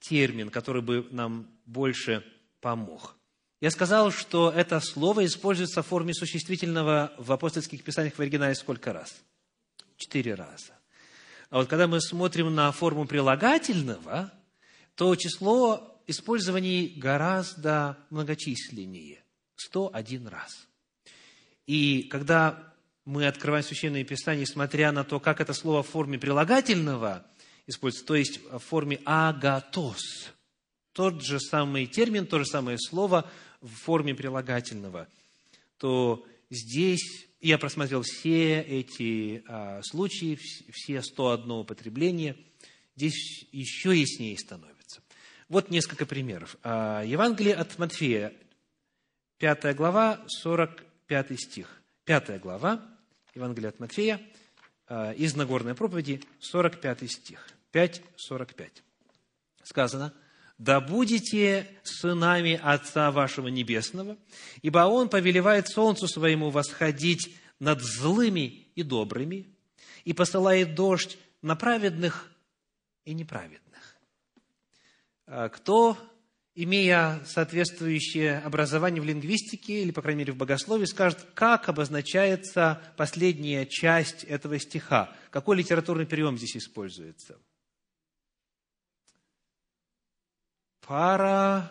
термин, 0.00 0.50
который 0.50 0.82
бы 0.82 1.08
нам 1.12 1.48
больше 1.64 2.30
помог. 2.60 3.16
Я 3.62 3.70
сказал, 3.70 4.10
что 4.10 4.50
это 4.50 4.80
слово 4.80 5.24
используется 5.24 5.82
в 5.82 5.86
форме 5.86 6.12
существительного 6.12 7.14
в 7.16 7.32
апостольских 7.32 7.82
писаниях 7.82 8.16
в 8.16 8.20
оригинале 8.20 8.54
сколько 8.54 8.92
раз? 8.92 9.22
Четыре 9.96 10.34
раза. 10.34 10.74
А 11.54 11.58
вот 11.58 11.68
когда 11.68 11.86
мы 11.86 12.00
смотрим 12.00 12.52
на 12.52 12.72
форму 12.72 13.06
прилагательного, 13.06 14.32
то 14.96 15.14
число 15.14 16.00
использований 16.08 16.94
гораздо 16.96 17.96
многочисленнее. 18.10 19.22
101 19.54 20.26
раз. 20.26 20.66
И 21.68 22.08
когда 22.10 22.74
мы 23.04 23.28
открываем 23.28 23.64
Священное 23.64 24.02
Писание, 24.02 24.48
смотря 24.48 24.90
на 24.90 25.04
то, 25.04 25.20
как 25.20 25.40
это 25.40 25.52
слово 25.52 25.84
в 25.84 25.88
форме 25.88 26.18
прилагательного 26.18 27.24
используется, 27.68 28.08
то 28.08 28.16
есть 28.16 28.40
в 28.50 28.58
форме 28.58 29.00
агатос, 29.04 30.32
тот 30.92 31.22
же 31.22 31.38
самый 31.38 31.86
термин, 31.86 32.26
то 32.26 32.40
же 32.40 32.46
самое 32.46 32.78
слово 32.80 33.30
в 33.60 33.68
форме 33.68 34.16
прилагательного, 34.16 35.06
то 35.78 36.26
здесь 36.54 37.26
я 37.40 37.58
просмотрел 37.58 38.02
все 38.02 38.60
эти 38.60 39.44
а, 39.46 39.82
случаи, 39.82 40.38
все 40.72 41.02
101 41.02 41.50
употребления. 41.50 42.36
Здесь 42.96 43.46
еще 43.52 43.94
яснее 43.94 44.38
становится. 44.38 45.02
Вот 45.48 45.70
несколько 45.70 46.06
примеров. 46.06 46.56
А, 46.62 47.02
Евангелие 47.02 47.54
от 47.54 47.78
Матфея, 47.78 48.32
5 49.38 49.76
глава, 49.76 50.24
45 50.28 51.38
стих. 51.38 51.82
5 52.04 52.40
глава, 52.40 52.82
Евангелие 53.34 53.68
от 53.68 53.78
Матфея, 53.78 54.20
а, 54.86 55.12
из 55.12 55.36
Нагорной 55.36 55.74
проповеди, 55.74 56.22
45 56.40 57.10
стих. 57.10 57.46
5, 57.72 58.02
45. 58.16 58.82
Сказано– 59.62 60.14
да 60.58 60.80
будете 60.80 61.66
сынами 61.82 62.60
Отца 62.62 63.10
вашего 63.10 63.48
Небесного, 63.48 64.16
ибо 64.62 64.80
Он 64.80 65.08
повелевает 65.08 65.68
солнцу 65.68 66.06
своему 66.06 66.50
восходить 66.50 67.36
над 67.58 67.82
злыми 67.82 68.68
и 68.74 68.82
добрыми, 68.82 69.46
и 70.04 70.12
посылает 70.12 70.74
дождь 70.74 71.18
на 71.42 71.56
праведных 71.56 72.30
и 73.04 73.14
неправедных. 73.14 73.98
А 75.26 75.48
кто, 75.48 75.96
имея 76.54 77.20
соответствующее 77.26 78.38
образование 78.38 79.00
в 79.00 79.04
лингвистике 79.04 79.82
или, 79.82 79.90
по 79.90 80.02
крайней 80.02 80.20
мере, 80.20 80.32
в 80.32 80.36
богословии, 80.36 80.84
скажет, 80.84 81.18
как 81.34 81.68
обозначается 81.68 82.80
последняя 82.96 83.66
часть 83.66 84.24
этого 84.24 84.58
стиха? 84.58 85.12
Какой 85.30 85.56
литературный 85.56 86.06
прием 86.06 86.36
здесь 86.36 86.56
используется– 86.56 87.38
Параллелизм. 90.86 91.70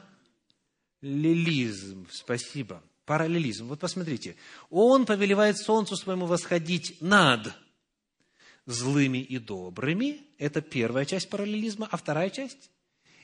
Спасибо. 2.11 2.81
Параллелизм. 3.05 3.67
Вот 3.67 3.79
посмотрите. 3.79 4.35
Он 4.69 5.05
повелевает 5.05 5.57
солнцу 5.57 5.95
своему 5.95 6.25
восходить 6.25 7.01
над 7.01 7.53
злыми 8.65 9.17
и 9.17 9.37
добрыми. 9.39 10.21
Это 10.37 10.61
первая 10.61 11.05
часть 11.05 11.29
параллелизма. 11.29 11.87
А 11.91 11.97
вторая 11.97 12.29
часть? 12.29 12.71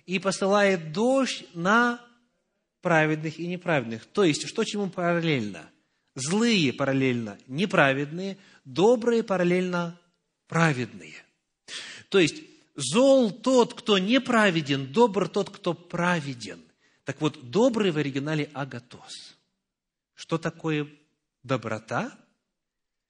И 0.05 0.19
посылает 0.19 0.91
дождь 0.91 1.45
на 1.53 1.99
праведных 2.81 3.39
и 3.39 3.47
неправедных. 3.47 4.05
То 4.05 4.23
есть, 4.23 4.47
что 4.47 4.63
чему 4.63 4.89
параллельно? 4.89 5.69
Злые 6.15 6.73
параллельно 6.73 7.37
неправедные, 7.47 8.37
добрые 8.65 9.23
параллельно 9.23 9.99
праведные. 10.47 11.13
То 12.09 12.19
есть, 12.19 12.48
зол 12.79 13.31
тот, 13.31 13.73
кто 13.73 13.97
неправеден, 13.97 14.91
добр 14.91 15.27
тот, 15.27 15.49
кто 15.49 15.73
праведен. 15.73 16.61
Так 17.03 17.21
вот, 17.21 17.49
добрый 17.49 17.91
в 17.91 17.97
оригинале 17.97 18.49
агатос. 18.53 19.37
Что 20.15 20.37
такое 20.37 20.87
доброта? 21.43 22.17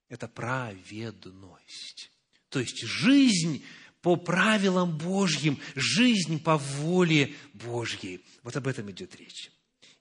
Это 0.08 0.28
праведность. 0.28 2.12
То 2.50 2.60
есть 2.60 2.84
жизнь 2.86 3.64
по 4.02 4.16
правилам 4.16 4.98
Божьим, 4.98 5.60
жизнь 5.76 6.42
по 6.42 6.58
воле 6.58 7.36
Божьей. 7.54 8.24
Вот 8.44 8.56
об 8.56 8.68
этом 8.68 8.90
идет 8.92 9.16
речь. 9.16 9.52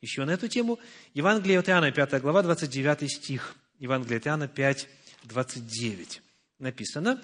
Еще 0.00 0.25
на 0.25 0.30
эту 0.30 0.48
тему 0.48 0.78
Евангелие 1.14 1.58
от 1.58 1.68
Иоанна, 1.68 1.90
5 1.90 2.20
глава, 2.22 2.42
29 2.42 3.10
стих. 3.10 3.56
Евангелие 3.78 4.18
от 4.18 4.26
Иоанна 4.26 4.48
5, 4.48 4.88
29. 5.25 6.22
Написано, 6.58 7.20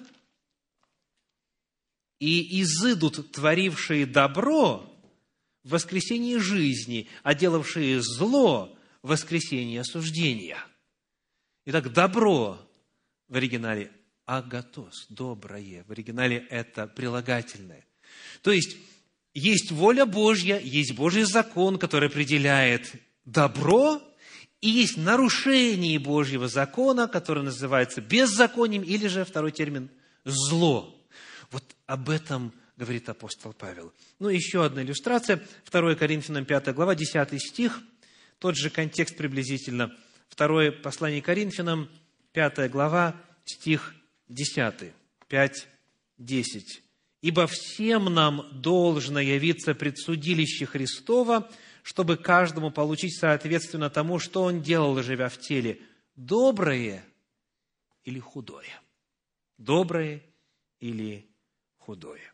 «И 2.19 2.61
изыдут 2.61 3.31
творившие 3.31 4.05
добро 4.05 4.91
в 5.63 5.69
воскресении 5.71 6.37
жизни, 6.37 7.07
а 7.23 7.33
делавшие 7.33 8.01
зло 8.01 8.77
воскресения 9.01 9.81
осуждения. 9.81 10.57
Итак, 11.65 11.91
добро 11.91 12.59
в 13.27 13.35
оригинале 13.35 13.91
агатос, 14.25 15.07
доброе. 15.09 15.83
В 15.87 15.91
оригинале 15.91 16.45
это 16.49 16.87
прилагательное. 16.87 17.85
То 18.41 18.51
есть, 18.51 18.77
есть 19.33 19.71
воля 19.71 20.05
Божья, 20.05 20.59
есть 20.59 20.95
Божий 20.95 21.23
закон, 21.23 21.77
который 21.77 22.09
определяет 22.09 22.93
добро, 23.25 24.01
и 24.61 24.69
есть 24.69 24.97
нарушение 24.97 25.99
Божьего 25.99 26.47
закона, 26.47 27.07
которое 27.07 27.41
называется 27.41 28.01
беззаконием, 28.01 28.83
или 28.83 29.07
же 29.07 29.25
второй 29.25 29.51
термин– 29.51 29.89
зло. 30.23 30.94
Вот 31.51 31.63
об 31.85 32.09
этом 32.09 32.53
говорит 32.77 33.07
апостол 33.09 33.53
Павел. 33.53 33.93
Ну, 34.19 34.29
еще 34.29 34.65
одна 34.65 34.83
иллюстрация. 34.83 35.41
2 35.71 35.95
Коринфянам 35.95 36.45
5 36.45 36.73
глава, 36.73 36.95
10 36.95 37.41
стих– 37.41 37.81
тот 38.39 38.55
же 38.55 38.69
контекст 38.69 39.17
приблизительно. 39.17 39.95
Второе 40.29 40.71
послание 40.71 41.21
Коринфянам, 41.21 41.89
пятая 42.31 42.69
глава, 42.69 43.15
стих 43.45 43.95
10, 44.27 44.93
5, 45.27 45.67
10. 46.17 46.81
«Ибо 47.21 47.47
всем 47.47 48.05
нам 48.05 48.47
должно 48.61 49.19
явиться 49.19 49.73
предсудилище 49.73 50.65
Христова, 50.65 51.49
чтобы 51.81 52.17
каждому 52.17 52.71
получить 52.71 53.17
соответственно 53.17 53.89
тому, 53.89 54.19
что 54.19 54.43
он 54.43 54.61
делал, 54.61 55.01
живя 55.01 55.29
в 55.29 55.39
теле, 55.39 55.79
доброе 56.15 57.03
или 58.03 58.19
худое. 58.19 58.81
Доброе 59.57 60.21
или 60.79 61.27
худое. 61.85 62.33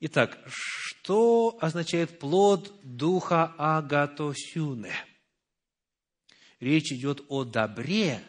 Итак, 0.00 0.38
что 0.46 1.56
означает 1.60 2.18
плод 2.18 2.72
духа 2.82 3.54
агатосюне? 3.56 4.92
Речь 6.60 6.92
идет 6.92 7.24
о 7.28 7.44
добре 7.44 8.20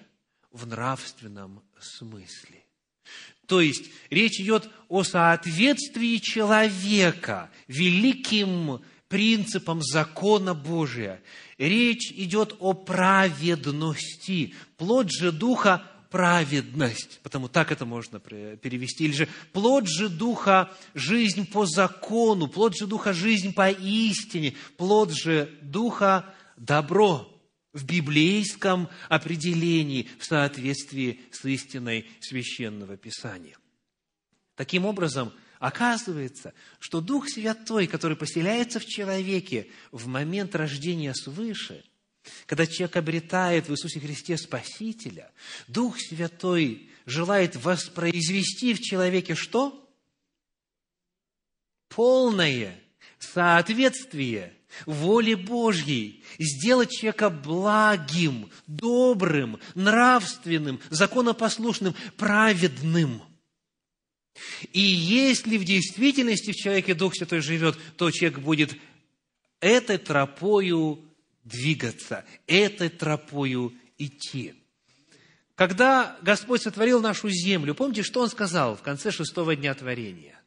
в 0.52 0.67
нравственном 0.67 1.63
смысле. 1.80 2.63
То 3.47 3.62
есть, 3.62 3.89
речь 4.10 4.39
идет 4.39 4.69
о 4.89 5.04
соответствии 5.04 6.17
человека 6.17 7.50
великим 7.67 8.82
принципам 9.08 9.82
закона 9.82 10.54
Божия. 10.54 11.21
Речь 11.58 12.12
идет 12.12 12.56
о 12.60 12.73
праведности. 12.73 14.54
Плод 14.76 15.10
же 15.10 15.32
Духа 15.32 15.84
праведность, 16.10 17.20
потому 17.24 17.48
так 17.48 17.72
это 17.72 17.86
можно 17.86 18.20
перевести, 18.20 19.06
или 19.06 19.13
же 19.13 19.28
плод 19.54 19.88
же 19.88 20.10
Духа– 20.10 20.72
жизнь 20.93 21.50
по 21.50 21.65
закону, 21.65 22.48
плод 22.48 22.76
же 22.76 22.88
Духа– 22.88 23.13
жизнь 23.13 23.54
по 23.54 23.70
истине, 23.70 24.56
плод 24.78 25.12
же 25.12 25.58
Духа– 25.62 26.34
добро 26.58 27.34
в 27.74 27.86
библейском 27.86 28.89
определении 29.10 30.10
в 30.20 30.26
соответствии 30.26 31.22
с 31.32 31.46
истиной 31.46 32.08
Священного 32.22 32.98
Писания. 32.98 33.58
Таким 34.56 34.86
образом, 34.86 35.32
оказывается, 35.60 36.54
что 36.80 37.02
Дух 37.02 37.30
Святой, 37.30 37.86
который 37.88 38.17
поселяется 38.17 38.80
в 38.80 38.86
человеке 38.86 39.67
в 39.91 40.08
момент 40.08 40.56
рождения 40.56 41.13
свыше– 41.13 41.84
когда 42.45 42.65
человек 42.65 42.95
обретает 42.97 43.67
в 43.67 43.71
Иисусе 43.71 43.99
Христе 43.99 44.37
Спасителя, 44.37 45.31
Дух 45.67 45.99
Святой 45.99 46.89
желает 47.05 47.55
воспроизвести 47.55 48.73
в 48.73 48.81
человеке 48.81 49.35
что? 49.35 49.83
Полное 51.89 52.79
соответствие 53.19 54.53
воле 54.85 55.35
Божьей, 55.35 56.23
сделать 56.37 56.91
человека 56.91 57.29
благим, 57.29 58.49
добрым, 58.67 59.59
нравственным, 59.75 60.79
законопослушным, 60.89 61.95
праведным. 62.17 63.23
И 64.71 64.79
если 64.79 65.57
в 65.57 65.63
действительности 65.63 66.51
в 66.51 66.55
человеке 66.55 66.93
Дух 66.93 67.15
Святой 67.15 67.41
живет, 67.41 67.77
то 67.95 68.11
человек 68.11 68.39
будет 68.39 68.77
этой 69.59 69.97
тропою 69.97 71.03
двигаться, 71.47 72.25
этой 72.45 72.89
тропою 72.89 73.73
идти. 73.97 74.53
Когда 75.55 76.17
Господь 76.21 76.62
сотворил 76.62 77.01
нашу 77.01 77.29
землю, 77.29 77.73
помните, 77.73 78.03
что 78.03 78.21
Он 78.21 78.29
сказал 78.29 78.75
в 78.75 78.81
конце 78.81 79.12
шестого 79.12 79.55
дня 79.55 79.73
творения? 79.73 80.39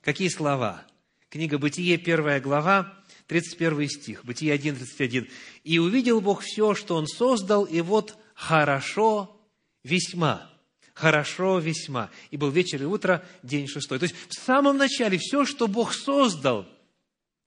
Какие 0.00 0.28
слова? 0.28 0.86
Книга 1.28 1.58
Бытие, 1.58 1.98
первая 1.98 2.40
глава, 2.40 2.96
31 3.26 3.88
стих, 3.88 4.24
Бытие 4.24 4.52
1, 4.54 4.76
31. 4.76 5.28
«И 5.64 5.78
увидел 5.78 6.20
Бог 6.20 6.42
все, 6.42 6.74
что 6.74 6.96
Он 6.96 7.06
создал, 7.06 7.64
и 7.64 7.80
вот 7.80 8.16
хорошо 8.34 9.40
весьма». 9.84 10.50
Хорошо 10.92 11.60
весьма. 11.60 12.10
И 12.30 12.36
был 12.36 12.50
вечер 12.50 12.82
и 12.82 12.84
утро, 12.84 13.24
день 13.42 13.66
шестой. 13.68 13.98
То 13.98 14.02
есть, 14.02 14.16
в 14.28 14.34
самом 14.34 14.76
начале 14.76 15.16
все, 15.16 15.46
что 15.46 15.66
Бог 15.66 15.94
создал, 15.94 16.66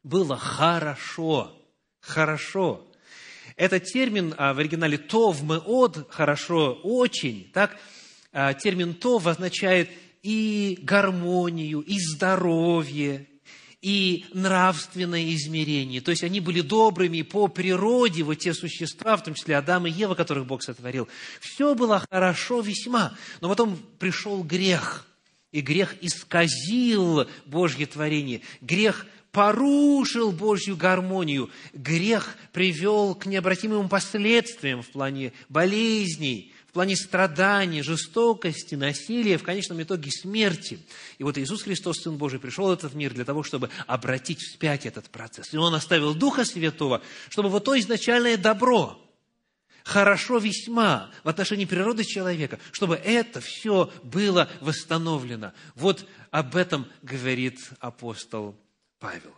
было 0.01 0.37
хорошо 0.37 1.62
хорошо. 2.03 2.85
Этот 3.55 3.85
термин 3.85 4.35
а, 4.37 4.53
в 4.53 4.59
оригинале 4.59 4.97
«тов 4.97 5.41
меод»– 5.41 6.07
«хорошо», 6.09 6.79
«очень». 6.83 7.49
Так, 7.53 7.77
а, 8.31 8.53
термин 8.53 8.93
«тов» 8.93 9.27
означает 9.27 9.89
и 10.21 10.79
гармонию, 10.81 11.81
и 11.81 11.99
здоровье, 11.99 13.27
и 13.81 14.25
нравственное 14.33 15.33
измерение. 15.33 16.01
То 16.01 16.11
есть 16.11 16.23
они 16.23 16.39
были 16.39 16.61
добрыми 16.61 17.21
по 17.21 17.47
природе, 17.47 18.23
вот 18.23 18.35
те 18.35 18.53
существа, 18.53 19.17
в 19.17 19.23
том 19.23 19.33
числе 19.33 19.57
Адам 19.57 19.85
и 19.87 19.91
Ева, 19.91 20.15
которых 20.15 20.45
Бог 20.45 20.63
сотворил. 20.63 21.07
Все 21.41 21.75
было 21.75 22.03
хорошо 22.09 22.61
весьма. 22.61 23.15
Но 23.41 23.49
потом 23.49 23.77
пришел 23.99 24.41
грех, 24.43 25.05
и 25.51 25.61
грех 25.61 25.95
исказил 26.01 27.27
Божье 27.45 27.85
творение. 27.85 28.41
Грех 28.61 29.05
порушил 29.33 30.31
Божью 30.31 30.77
гармонию. 30.77 31.49
Грех 31.73 32.37
привел 32.53 33.15
к 33.15 33.25
необратимым 33.25 33.89
последствиям 33.89 34.83
в 34.83 34.89
плане 34.89 35.33
болезней, 35.49 36.53
в 36.69 36.73
плане 36.73 36.95
страданий, 36.95 37.81
жестокости, 37.81 38.75
насилия, 38.75 39.39
в 39.39 39.43
конечном 39.43 39.81
итоге 39.81 40.11
смерти. 40.11 40.79
И 41.17 41.23
вот 41.23 41.37
Иисус 41.39 41.63
Христос, 41.63 42.03
Сын 42.03 42.15
Божий, 42.15 42.39
пришел 42.39 42.67
в 42.67 42.71
этот 42.71 42.93
мир 42.93 43.11
для 43.11 43.25
того, 43.25 43.41
чтобы 43.41 43.71
обратить 43.87 44.39
вспять 44.39 44.85
этот 44.85 45.09
процесс. 45.09 45.51
И 45.51 45.57
Он 45.57 45.73
оставил 45.73 46.13
Духа 46.13 46.45
Святого, 46.45 47.01
чтобы 47.29 47.49
вот 47.49 47.65
то 47.65 47.77
изначальное 47.77 48.37
добро, 48.37 49.01
хорошо 49.83 50.37
весьма 50.37 51.09
в 51.23 51.29
отношении 51.29 51.65
природы 51.65 52.03
человека, 52.03 52.59
чтобы 52.71 52.95
это 52.95 53.41
все 53.41 53.91
было 54.03 54.47
восстановлено. 54.61 55.53
Вот 55.73 56.05
об 56.29 56.55
этом 56.55 56.87
говорит 57.01 57.59
апостол 57.79 58.55
Павел. 59.03 59.35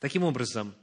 Таким 0.00 0.24
образом, 0.24 0.74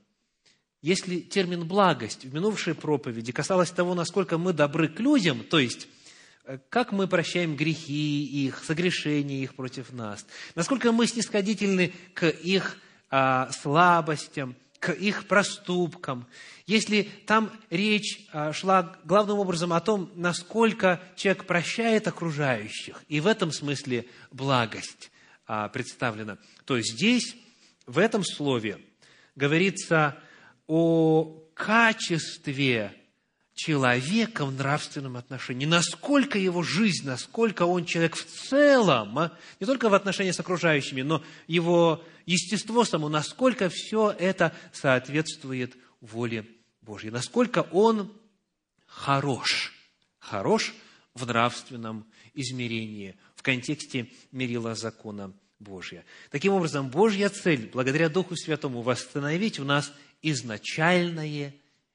если 0.81 1.19
термин 1.19 1.67
«благость» 1.67 2.23
в 2.23 2.33
минувшей 2.33 2.73
проповеди 2.73 3.33
касалось 3.33 3.71
того, 3.71 3.93
насколько 3.93 4.37
мы 4.37 4.53
добры 4.53 4.87
к 4.87 5.01
людям, 5.01 5.43
то 5.43 5.59
есть 5.59 5.89
э, 6.45 6.59
как 6.69 6.93
мы 6.93 7.09
прощаем 7.09 7.57
грехи 7.57 8.23
их, 8.23 8.63
согрешения 8.63 9.43
их 9.43 9.53
против 9.53 9.91
нас, 9.91 10.25
насколько 10.55 10.93
мы 10.93 11.07
снисходительны 11.07 11.91
к 12.13 12.29
их 12.29 12.77
а, 13.09 13.51
слабостям, 13.51 14.55
к 14.79 14.93
их 14.93 15.27
проступкам, 15.27 16.25
если 16.67 17.01
там 17.25 17.51
речь 17.69 18.29
а, 18.31 18.53
шла 18.53 18.97
главным 19.03 19.39
образом 19.39 19.73
о 19.73 19.81
том, 19.81 20.09
насколько 20.15 21.01
человек 21.17 21.45
прощает 21.45 22.07
окружающих, 22.07 23.03
и 23.09 23.19
в 23.19 23.27
этом 23.27 23.51
смысле 23.51 24.05
благость 24.31 25.11
а, 25.45 25.67
представлена, 25.67 26.37
то 26.63 26.79
здесь, 26.79 27.35
в 27.89 27.97
этом 27.97 28.23
слове, 28.23 28.79
говорится 29.35 30.19
о 30.67 31.43
качестве 31.55 32.93
человека 33.55 34.45
в 34.45 34.53
нравственном 34.53 35.17
отношении, 35.17 35.65
насколько 35.65 36.37
его 36.37 36.61
жизнь, 36.61 37.07
насколько 37.07 37.63
он 37.63 37.85
человек 37.85 38.15
в 38.15 38.23
целом, 38.23 39.17
а, 39.17 39.37
не 39.59 39.65
только 39.65 39.89
в 39.89 39.95
отношении 39.95 40.29
с 40.29 40.39
окружающими, 40.39 41.01
но 41.01 41.23
его 41.47 42.03
естество 42.27 42.85
само, 42.85 43.09
насколько 43.09 43.69
все 43.69 44.15
это 44.17 44.55
соответствует 44.71 45.75
воле 45.99 46.45
Божьей, 46.81 47.09
насколько 47.09 47.67
он 47.71 48.13
хорош, 48.85 49.73
хорош 50.19 50.75
в 51.15 51.25
нравственном 51.25 52.05
измерении, 52.35 53.17
в 53.35 53.41
контексте 53.41 54.11
мерила 54.31 54.75
закона 54.75 55.33
Божия. 55.59 56.05
Таким 56.31 56.53
образом, 56.53 56.89
Божья 56.89 57.29
цель, 57.29 57.69
благодаря 57.71 58.09
Духу 58.09 58.35
Святому, 58.35 58.81
восстановить 58.81 59.59
в 59.59 59.65
нас 59.65 59.93
изначальное 60.21 61.53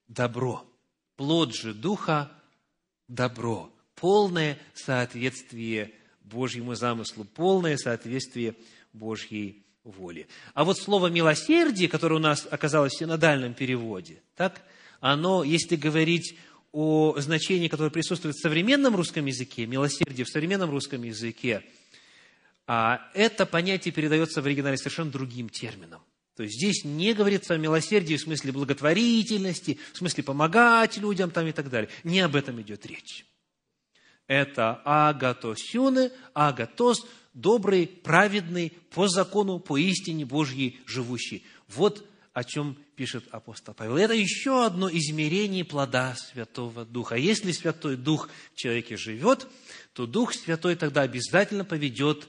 добро– 0.09 0.67
Плод 1.17 1.55
же 1.55 1.75
Духа– 1.75 2.33
добро, 3.09 3.73
полное 3.95 4.59
соответствие 4.75 5.93
Божьему 6.23 6.75
замыслу, 6.75 7.25
полное 7.25 7.77
соответствие 7.77 8.57
Божьей 8.93 9.63
воле. 9.85 10.27
А 10.55 10.65
вот 10.65 10.79
слово 10.79 11.09
«милосердие», 11.09 11.89
которое 11.89 12.17
у 12.17 12.21
нас 12.21 12.49
оказалось 12.51 12.95
в 12.95 12.99
синодальном 12.99 13.55
переводе, 13.55 14.23
так, 14.35 14.63
оно, 15.01 15.45
если 15.45 15.77
говорить 15.77 16.37
о 16.73 17.15
значении, 17.19 17.69
которое 17.69 17.91
присутствует 17.91 18.35
в 18.35 18.41
современном 18.41 18.97
русском 18.97 19.27
языке, 19.27 19.67
милосердие 19.67 20.25
в 20.25 20.31
современном 20.31 20.71
русском 20.71 21.05
языке, 21.05 21.63
а 22.67 23.11
это 23.15 23.47
понятие 23.47 23.93
передается 23.93 24.41
в 24.41 24.47
оригинале 24.47 24.77
совершенно 24.77 25.11
другим 25.11 25.49
термином. 25.49 26.03
То 26.37 26.43
есть 26.43 26.57
здесь 26.57 26.85
не 26.85 27.13
говорится 27.13 27.55
о 27.55 27.59
милосердии 27.59 28.17
в 28.17 28.21
смысле 28.21 28.53
благотворительности, 28.53 29.79
в 29.93 29.99
смысле 29.99 30.25
помогать 30.25 30.97
людям 30.97 31.31
там 31.31 31.47
и 31.47 31.53
так 31.53 31.71
далее. 31.71 31.91
Не 32.03 32.21
об 32.21 32.35
этом 32.35 32.61
идет 32.61 32.87
речь. 32.87 33.25
Это 34.27 34.81
агатосюны, 34.85 36.11
агатос, 36.33 37.07
добрый, 37.35 37.87
праведный, 37.87 38.73
по 38.91 39.07
закону, 39.07 39.59
по 39.61 39.77
истине 39.77 40.25
Божьей 40.25 40.81
живущий. 40.87 41.45
Вот 41.69 42.05
о 42.33 42.43
чем 42.43 42.77
пишет 42.97 43.25
апостол 43.31 43.75
Павел. 43.75 43.97
Это 43.97 44.15
еще 44.15 44.65
одно 44.65 44.91
измерение 44.91 45.65
плода 45.65 46.17
Святого 46.17 46.85
Духа. 46.85 47.15
Если 47.15 47.53
Святой 47.53 47.97
Дух 47.97 48.29
в 48.55 48.57
человеке 48.57 48.97
живет, 48.97 49.47
то 49.93 50.07
Дух 50.07 50.35
Святой 50.35 50.75
тогда 50.75 51.03
обязательно 51.03 51.65
поведет 51.65 52.29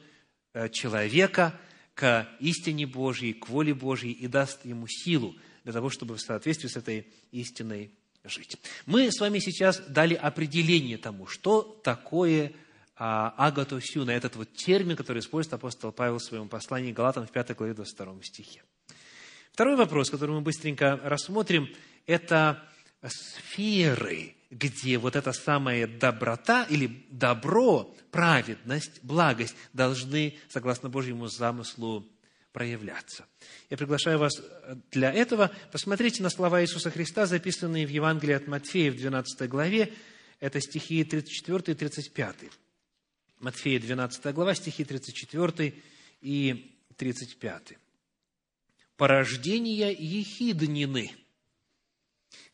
человека 0.72 1.60
к 1.94 2.28
истине 2.40 2.86
Божьей, 2.86 3.34
к 3.34 3.50
воле 3.50 3.74
Божьей 3.74 4.12
и 4.12 4.28
даст 4.28 4.66
ему 4.66 4.88
силу 4.88 5.36
для 5.64 5.74
того, 5.74 5.90
чтобы 5.90 6.16
в 6.16 6.22
соответствии 6.22 6.68
с 6.68 6.76
этой 6.76 7.08
истиной 7.32 7.92
жить. 8.24 8.58
Мы 8.86 9.12
с 9.12 9.20
вами 9.20 9.40
сейчас 9.40 9.82
дали 9.88 10.14
определение 10.14 10.98
тому, 10.98 11.28
что 11.28 11.62
такое 11.84 12.54
а, 12.98 13.34
агатосюна, 13.38 14.12
этот 14.12 14.36
вот 14.36 14.54
термин, 14.54 14.96
который 14.96 15.20
использует 15.20 15.54
апостол 15.54 15.92
Павел 15.92 16.18
в 16.18 16.24
своем 16.24 16.50
послании 16.50 16.92
Галатам 16.92 17.28
в 17.28 17.32
5 17.32 17.56
главе 17.56 17.74
22 17.74 18.24
стихе. 18.24 18.64
Второй 19.52 19.76
вопрос, 19.76 20.10
который 20.10 20.32
мы 20.32 20.42
быстренько 20.42 21.00
рассмотрим, 21.04 21.70
это 22.06 22.64
сферы, 23.08 24.36
где 24.56 24.98
вот 24.98 25.18
эта 25.18 25.34
самая 25.34 25.86
доброта 25.86 26.64
или 26.70 27.06
добро, 27.10 27.94
праведность, 28.10 29.04
благость 29.04 29.56
должны, 29.74 30.38
согласно 30.48 30.88
Божьему 30.88 31.28
замыслу, 31.28 32.08
проявляться. 32.54 33.26
Я 33.70 33.76
приглашаю 33.76 34.18
вас 34.18 34.32
для 34.92 35.12
этого. 35.12 35.52
Посмотрите 35.74 36.24
на 36.24 36.30
слова 36.30 36.62
Иисуса 36.64 36.90
Христа, 36.90 37.26
записанные 37.26 37.86
в 37.86 37.90
Евангелии 37.90 38.34
от 38.34 38.48
Матфея 38.48 38.92
в 38.92 38.96
12 38.96 39.50
главе. 39.50 39.92
Это 40.40 40.62
стихи 40.62 41.04
34 41.04 41.74
и 41.74 41.76
35. 41.76 42.36
Матфея 43.42 43.80
12 43.82 44.34
глава, 44.34 44.56
стихи 44.56 44.86
34 44.86 45.74
и 46.22 46.80
35. 46.96 47.74
«Порождение 48.96 49.92
ехиднины– 49.92 51.12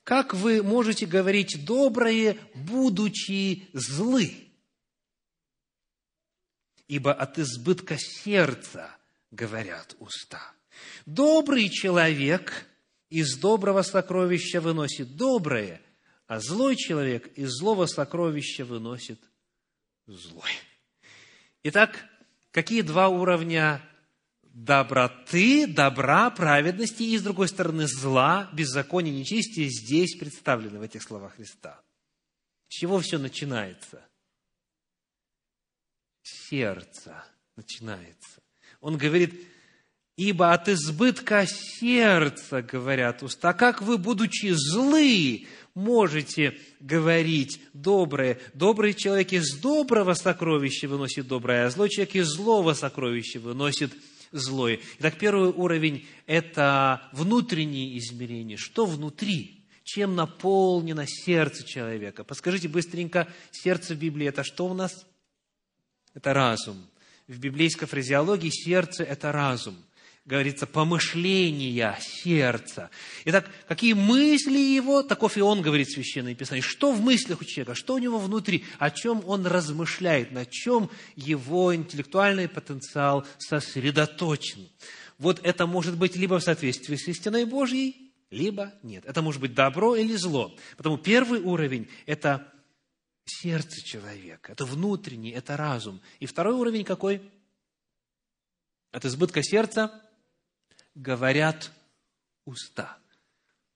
как 0.04 0.34
вы 0.34 0.64
можете 0.64 1.06
говорить 1.06 1.64
доброе, 1.66 2.38
будучи 2.56 3.70
злы? 3.74 4.34
Ибо 6.88 7.14
от 7.14 7.40
избытка 7.40 7.98
сердца 7.98 8.96
говорят 9.30 9.96
уста. 10.00 10.42
Добрый 11.06 11.70
человек 11.70 12.68
из 13.10 13.38
доброго 13.38 13.82
сокровища 13.82 14.60
выносит 14.60 15.16
доброе, 15.16 15.82
а 16.28 16.40
злой 16.40 16.76
человек 16.76 17.28
из 17.38 17.50
злого 17.52 17.86
сокровища 17.86 18.66
выносит 18.66 19.22
злое. 20.08 20.52
Итак, 21.64 22.06
какие 22.52 22.82
два 22.82 23.08
уровня 23.10 23.82
доброты, 24.54 25.68
добра, 25.68 26.30
праведности 26.30 27.04
и, 27.04 27.18
с 27.18 27.24
другой 27.24 27.48
стороны, 27.48 27.88
зла, 27.88 28.50
беззакония, 28.54 29.12
нечестия 29.12 29.68
здесь 29.70 30.16
представлены 30.18 30.80
в 30.80 30.82
этих 30.82 31.04
словах 31.04 31.36
Христа. 31.36 31.82
С 32.68 32.76
чего 32.76 33.00
все 33.00 33.18
начинается? 33.18 34.04
Сердце 36.24 37.24
начинается. 37.56 38.42
Он 38.82 38.98
говорит, 38.98 39.34
ибо 40.18 40.54
от 40.54 40.70
избытка 40.70 41.46
сердца, 41.48 42.62
говорят 42.62 43.24
уста, 43.24 43.54
как 43.54 43.82
вы, 43.82 43.98
будучи 43.98 44.52
злы, 44.54 45.48
можете 45.74 46.60
говорить 46.80 47.62
доброе. 47.74 48.40
Добрый 48.54 48.94
человек 48.94 49.34
из 49.34 49.56
доброго 49.56 50.14
сокровища 50.14 50.88
выносит 50.88 51.28
доброе, 51.28 51.66
а 51.66 51.70
злой 51.70 51.90
человек 51.90 52.16
из 52.16 52.28
злого 52.28 52.74
сокровища 52.74 53.40
выносит 53.40 53.94
злое. 54.32 54.80
Итак, 55.00 55.18
первый 55.18 55.50
уровень– 55.50 56.08
это 56.26 57.10
внутренние 57.12 57.98
измерения. 57.98 58.58
Что 58.58 58.86
внутри? 58.86 59.66
Чем 59.84 60.16
наполнено 60.16 61.06
сердце 61.08 61.66
человека? 61.66 62.24
Подскажите 62.24 62.68
быстренько, 62.68 63.28
сердце 63.52 63.96
в 63.96 63.98
Библии– 63.98 64.28
это 64.28 64.44
что 64.44 64.68
у 64.68 64.74
нас? 64.74 65.06
Это 66.14 66.34
разум. 66.34 66.78
В 67.28 67.40
библейской 67.40 67.86
фразеологии 67.86 68.50
сердце– 68.50 69.04
это 69.06 69.32
разум– 69.32 69.76
говорится, 70.26 70.68
помышления 70.68 71.98
сердца. 72.00 72.92
Итак, 73.26 73.50
какие 73.68 73.94
мысли 73.94 74.58
его, 74.58 75.02
таков 75.02 75.36
и 75.38 75.42
он, 75.42 75.62
говорит 75.62 75.90
Священное 75.90 76.36
Писание. 76.36 76.62
Что 76.62 76.92
в 76.92 77.02
мыслях 77.02 77.42
у 77.42 77.44
человека, 77.44 77.76
что 77.76 77.96
у 77.96 77.98
него 77.98 78.20
внутри, 78.20 78.66
о 78.78 78.92
чем 78.92 79.24
он 79.26 79.48
размышляет, 79.48 80.32
на 80.32 80.46
чем 80.46 80.90
его 81.16 81.74
интеллектуальный 81.74 82.48
потенциал 82.48 83.26
сосредоточен. 83.40 84.70
Вот 85.18 85.40
это 85.44 85.66
может 85.66 85.98
быть 85.98 86.16
либо 86.16 86.40
в 86.40 86.44
соответствии 86.44 86.96
с 86.96 87.08
истиной 87.08 87.46
Божьей, 87.46 88.14
либо 88.30 88.74
нет. 88.84 89.06
Это 89.06 89.22
может 89.22 89.42
быть 89.42 89.54
добро 89.54 89.96
или 89.96 90.16
зло. 90.16 90.56
Потому 90.78 90.98
первый 90.98 91.42
уровень– 91.42 91.90
это 92.06 92.48
сердце 93.26 93.84
человека, 93.84 94.52
это 94.52 94.66
внутренний, 94.66 95.32
это 95.32 95.58
разум. 95.58 96.00
И 96.20 96.26
второй 96.26 96.54
уровень 96.54 96.84
какой? 96.84 97.22
От 98.92 99.06
избытка 99.06 99.42
сердца 99.42 100.02
говорят 100.96 101.72
уста. 102.46 102.98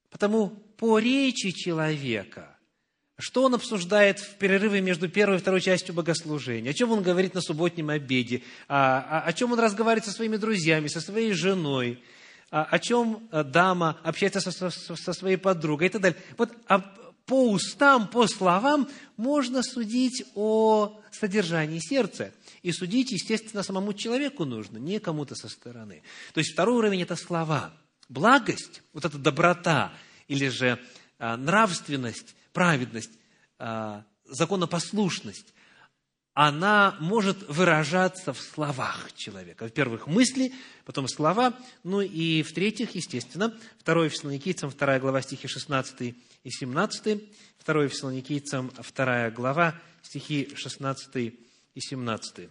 Потому 0.10 0.50
по 0.78 1.00
речи 1.00 1.52
человека, 1.52 2.58
что 3.18 3.44
он 3.44 3.56
обсуждает 3.56 4.20
в 4.20 4.36
перерыве 4.36 4.82
между 4.82 5.08
первой 5.10 5.38
и 5.38 5.40
второй 5.40 5.62
частью 5.62 5.96
богослужения, 5.96 6.72
о 6.72 6.74
чем 6.74 6.92
он 6.92 7.02
говорит 7.02 7.34
на 7.34 7.42
субботнем 7.42 7.90
обеде, 7.90 8.44
о, 8.68 9.00
о, 9.00 9.22
о 9.22 9.34
чем 9.34 9.54
он 9.54 9.60
разговаривает 9.60 10.06
со 10.06 10.12
своими 10.12 10.38
друзьями, 10.38 10.88
со 10.88 11.02
своей 11.02 11.32
женой, 11.34 12.04
о, 12.50 12.64
о 12.64 12.80
чем 12.80 13.30
дама 13.32 14.00
общается 14.04 14.42
со, 14.42 14.52
со, 14.52 14.70
со 14.70 15.14
своей 15.14 15.38
подругой 15.38 15.88
и 15.88 15.92
так 15.92 16.02
далее. 16.02 16.20
Вот 16.38 16.52
по 17.26 17.50
устам, 17.52 18.08
по 18.08 18.28
словам 18.28 18.88
можно 19.18 19.64
судить 19.64 20.24
о 20.36 21.02
содержании 21.12 21.80
сердца. 21.80 22.32
И 22.66 22.72
судить, 22.72 23.12
естественно, 23.12 23.62
самому 23.62 23.94
человеку 23.94 24.44
нужно, 24.44 24.80
не 24.80 25.00
кому-то 25.00 25.36
со 25.36 25.50
стороны. 25.50 26.02
То 26.34 26.40
есть 26.40 26.54
второй 26.54 26.78
уровень– 26.78 27.02
это 27.04 27.16
слова. 27.16 27.72
Благость, 28.10 28.82
вот 28.92 29.06
эта 29.06 29.20
доброта, 29.20 29.94
или 30.28 30.48
же 30.48 30.82
а, 31.20 31.38
нравственность, 31.38 32.36
праведность, 32.54 33.12
а, 33.60 34.04
законопослушность, 34.26 35.54
она 36.34 36.98
может 37.00 37.48
выражаться 37.48 38.34
в 38.34 38.42
словах 38.42 39.14
человека. 39.14 39.66
Во-первых, 39.66 40.08
мысли, 40.08 40.52
потом 40.86 41.08
слова, 41.08 41.54
ну 41.84 42.02
и 42.02 42.42
в-третьих, 42.42 42.96
естественно, 42.96 43.56
2 43.86 44.10
Фессалоникийцам, 44.10 44.72
2 44.72 45.00
глава, 45.00 45.22
стихи 45.22 45.48
16 45.48 46.16
и 46.44 46.50
17, 46.50 47.24
2 47.64 47.88
Фессалоникийцам, 47.90 48.72
2 48.96 49.30
глава, 49.30 49.80
стихи 50.02 50.52
16 50.56 51.16
и 51.76 51.80
17. 51.80 52.50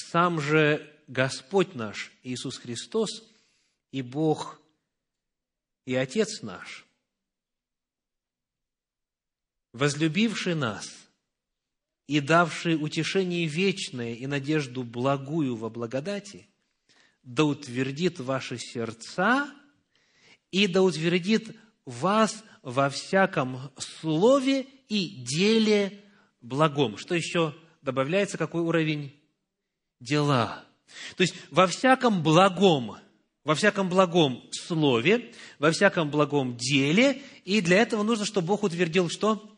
«Сам 0.00 0.40
же 0.40 0.90
Господь 1.06 1.74
наш 1.74 2.12
Иисус 2.22 2.58
Христос 2.58 3.24
и 3.92 4.02
Бог 4.02 4.60
и 5.84 5.94
Отец 5.94 6.42
наш, 6.42 6.86
возлюбивший 9.72 10.54
нас– 10.54 10.88
и 12.10 12.18
давший 12.18 12.74
утешение 12.74 13.46
вечное 13.46 14.14
и 14.14 14.26
надежду 14.26 14.82
благую 14.82 15.54
во 15.54 15.70
благодати, 15.70 16.48
да 17.22 17.44
утвердит 17.44 18.18
ваши 18.18 18.58
сердца 18.58 19.48
и 20.50 20.66
да 20.66 20.82
утвердит 20.82 21.56
вас 21.84 22.42
во 22.62 22.90
всяком 22.90 23.60
слове 23.78 24.66
и 24.88 25.24
деле 25.24 26.04
благом. 26.40 26.96
Что 26.96 27.14
еще 27.14 27.54
добавляется? 27.80 28.36
Какой 28.36 28.62
уровень? 28.62 29.14
Дела. 30.00 30.64
То 31.16 31.22
есть 31.22 31.34
во 31.50 31.66
всяком 31.66 32.22
благом, 32.22 32.96
во 33.44 33.54
всяком 33.54 33.88
благом 33.88 34.42
слове, 34.50 35.32
во 35.58 35.70
всяком 35.70 36.10
благом 36.10 36.56
деле, 36.56 37.22
и 37.44 37.60
для 37.60 37.78
этого 37.78 38.02
нужно, 38.02 38.24
чтобы 38.24 38.48
Бог 38.48 38.62
утвердил 38.62 39.08
что? 39.08 39.56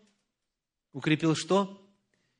Укрепил 0.92 1.34
что? 1.34 1.78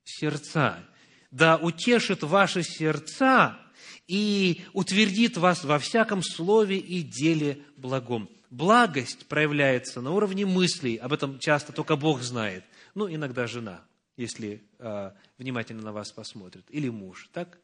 сердца. 0.04 0.84
Да 1.30 1.56
утешит 1.56 2.22
ваши 2.22 2.62
сердца 2.62 3.58
и 4.06 4.62
утвердит 4.72 5.36
вас 5.36 5.64
во 5.64 5.78
всяком 5.78 6.22
слове 6.22 6.78
и 6.78 7.02
деле 7.02 7.62
благом. 7.76 8.28
Благость 8.50 9.26
проявляется 9.28 10.02
на 10.02 10.10
уровне 10.10 10.44
мыслей, 10.44 10.96
об 10.96 11.12
этом 11.12 11.38
часто 11.38 11.72
только 11.72 11.96
Бог 11.96 12.20
знает. 12.20 12.64
Ну, 12.94 13.08
иногда 13.08 13.46
жена, 13.46 13.82
если 14.22 14.62
э, 14.78 15.10
внимательно 15.38 15.82
на 15.82 15.92
вас 15.92 16.12
посмотрит, 16.12 16.64
или 16.70 16.88
муж, 16.88 17.28
так? 17.32 17.58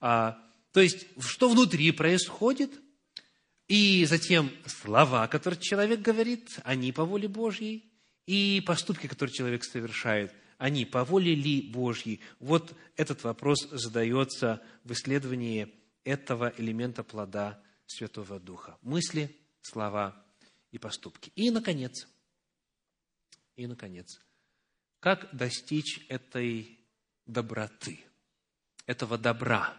А, 0.00 0.38
то 0.72 0.80
есть, 0.80 1.06
что 1.18 1.48
внутри 1.48 1.90
происходит, 1.90 2.70
и 3.68 4.04
затем 4.04 4.50
слова, 4.66 5.26
которые 5.26 5.60
человек 5.60 6.00
говорит, 6.00 6.60
они 6.62 6.92
по 6.92 7.04
воле 7.04 7.26
Божьей, 7.26 7.90
и 8.26 8.62
поступки, 8.66 9.06
которые 9.06 9.34
человек 9.34 9.64
совершает– 9.64 10.32
они 10.58 10.84
по 10.84 11.04
воле 11.04 11.34
ли 11.34 11.62
Божьей? 11.62 12.20
Вот 12.40 12.74
этот 12.96 13.24
вопрос 13.24 13.68
задается 13.70 14.62
в 14.84 14.92
исследовании 14.92 15.74
этого 16.04 16.52
элемента 16.56 17.02
плода 17.02 17.60
Святого 17.86 18.40
Духа. 18.40 18.78
Мысли, 18.82 19.36
слова 19.60 20.24
и 20.70 20.78
поступки. 20.78 21.30
И, 21.36 21.50
наконец, 21.50 22.08
и, 23.56 23.66
наконец, 23.66 24.20
как 25.00 25.34
достичь 25.34 26.04
этой 26.08 26.78
доброты, 27.26 28.00
этого 28.86 29.18
добра, 29.18 29.76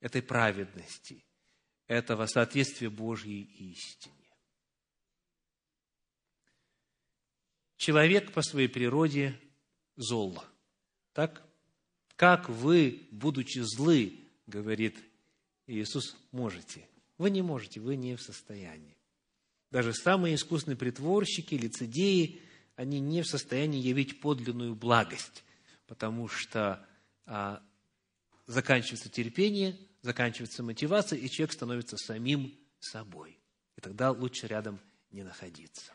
этой 0.00 0.22
праведности, 0.22 1.24
этого 1.86 2.26
соответствия 2.26 2.90
Божьей 2.90 3.42
истине. 3.42 4.14
Человек 7.76 8.32
по 8.32 8.42
своей 8.42 8.68
природе 8.68 9.38
зол. 9.96 10.42
Так? 11.12 11.42
Как 12.16 12.48
вы, 12.48 13.08
будучи 13.10 13.58
злы, 13.58 14.20
говорит 14.46 14.96
Иисус, 15.66 16.16
можете? 16.30 16.88
Вы 17.18 17.30
не 17.30 17.42
можете, 17.42 17.80
вы 17.80 17.96
не 17.96 18.16
в 18.16 18.22
состоянии. 18.22 18.96
Даже 19.70 19.92
самые 19.92 20.36
искусные 20.36 20.76
притворщики, 20.76 21.54
лицедеи, 21.54 22.40
они 22.76 23.00
не 23.00 23.22
в 23.22 23.26
состоянии 23.26 23.80
явить 23.80 24.20
подлинную 24.20 24.74
благость, 24.74 25.44
потому 25.86 26.28
что 26.28 26.86
а, 27.26 27.62
заканчивается 28.46 29.08
терпение, 29.08 29.78
заканчивается 30.02 30.62
мотивация, 30.62 31.18
и 31.18 31.28
человек 31.28 31.52
становится 31.52 31.96
самим 31.96 32.58
собой. 32.80 33.38
И 33.76 33.80
тогда 33.80 34.10
лучше 34.10 34.46
рядом 34.46 34.80
не 35.10 35.22
находиться. 35.22 35.92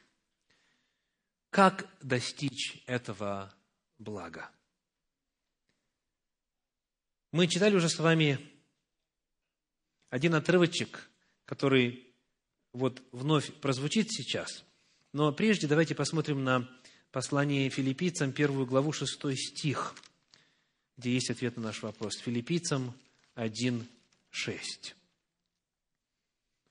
Как 1.50 1.90
достичь 2.02 2.84
этого 2.86 3.54
благо. 3.98 4.50
Мы 7.32 7.48
читали 7.48 7.76
уже 7.76 7.90
с 7.90 8.00
вами 8.00 8.40
один 10.10 10.34
отрывочек, 10.34 11.10
который 11.46 12.14
вот 12.74 13.04
вновь 13.12 13.54
прозвучит 13.56 14.12
сейчас. 14.12 14.64
Но 15.12 15.32
прежде 15.32 15.68
давайте 15.68 15.96
посмотрим 15.96 16.44
на 16.44 16.70
послание 17.12 17.70
филиппийцам, 17.70 18.32
первую 18.32 18.68
главу, 18.68 18.92
шестой 18.92 19.36
стих, 19.38 19.96
где 20.98 21.14
есть 21.14 21.32
ответ 21.32 21.58
на 21.58 21.64
наш 21.64 21.82
вопрос. 21.82 22.18
Филиппийцам 22.18 22.94
1, 23.34 23.88
6. 24.30 24.96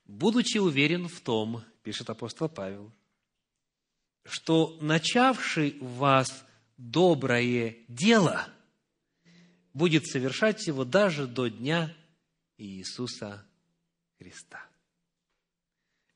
«Будучи 0.05 0.57
уверен 0.57 1.07
в 1.07 1.19
том,– 1.19 1.63
пишет 1.83 2.09
апостол 2.09 2.47
Павел,– 2.47 2.91
что 4.23 4.77
начавший 4.81 5.77
в 5.79 5.97
вас 5.97 6.45
доброе 6.77 7.77
дело 7.87 8.47
будет 9.73 10.07
совершать 10.07 10.65
его 10.67 10.85
даже 10.85 11.27
до 11.27 11.47
дня 11.47 11.95
Иисуса 12.57 13.45
Христа. 14.17 14.65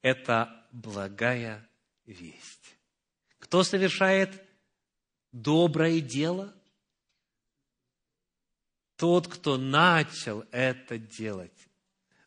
Это 0.02 0.66
благая 0.72 1.68
весть. 2.06 2.78
Кто 3.39 3.63
совершает 3.63 4.44
доброе 5.32 6.00
дело? 6.00 6.54
Тот, 8.96 9.28
кто 9.28 9.58
начал 9.58 10.46
это 10.52 10.98
делать. 10.98 11.52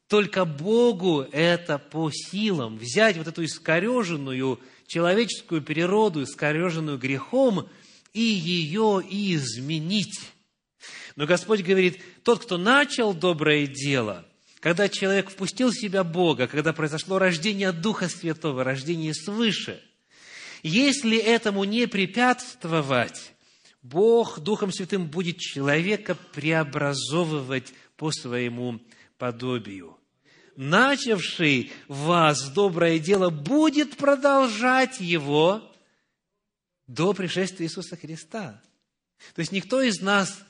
Только 0.09 0.45
Богу 0.45 1.23
это 1.33 1.79
по 1.79 2.11
силам. 2.11 2.77
Взять 2.77 3.17
вот 3.17 3.27
эту 3.27 3.45
искореженную 3.45 4.61
человеческую 4.87 5.63
природу, 5.63 6.23
искореженную 6.23 6.99
грехом– 6.99 7.69
и 8.17 8.23
ее 8.23 9.03
изменить. 9.11 10.33
Но 11.17 11.27
Господь 11.27 11.61
говорит, 11.61 12.01
тот, 12.25 12.43
кто 12.43 12.57
начал 12.57 13.13
доброе 13.13 13.67
дело, 13.67 14.27
когда 14.61 14.89
человек 14.89 15.31
впустил 15.31 15.71
в 15.71 15.79
себя 15.79 16.05
Бога, 16.05 16.47
когда 16.47 16.73
произошло 16.73 17.19
рождение 17.19 17.73
Духа 17.73 18.09
Святого, 18.09 18.65
рождение 18.65 19.15
свыше, 19.15 19.83
если 20.63 21.19
этому 21.19 21.65
не 21.65 21.87
препятствовать, 21.87 23.33
Бог 23.83 24.41
Духом 24.41 24.73
Святым 24.73 25.07
будет 25.07 25.39
человека 25.39 26.17
преобразовывать 26.33 27.73
по 27.97 28.11
своему 28.11 28.81
подобию. 29.19 29.97
Начавший 30.57 31.71
вас 31.87 32.49
доброе 32.51 32.99
дело 32.99 33.31
будет 33.31 33.97
продолжать 33.97 35.01
его 35.01 35.71
до 36.87 37.13
пришествия 37.13 37.67
Иисуса 37.67 37.97
Христа. 37.97 38.63
То 39.35 39.41
есть 39.41 39.53
никто 39.53 39.83
из 39.83 40.01
нас 40.01 40.43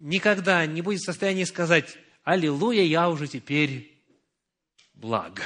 никогда 0.00 0.66
не 0.66 0.82
будет 0.82 1.00
в 1.00 1.06
состоянии 1.06 1.44
сказать, 1.44 1.96
«Аллилуйя, 2.24 2.82
я 2.82 3.08
уже 3.08 3.28
теперь 3.28 3.96
благ, 4.94 5.42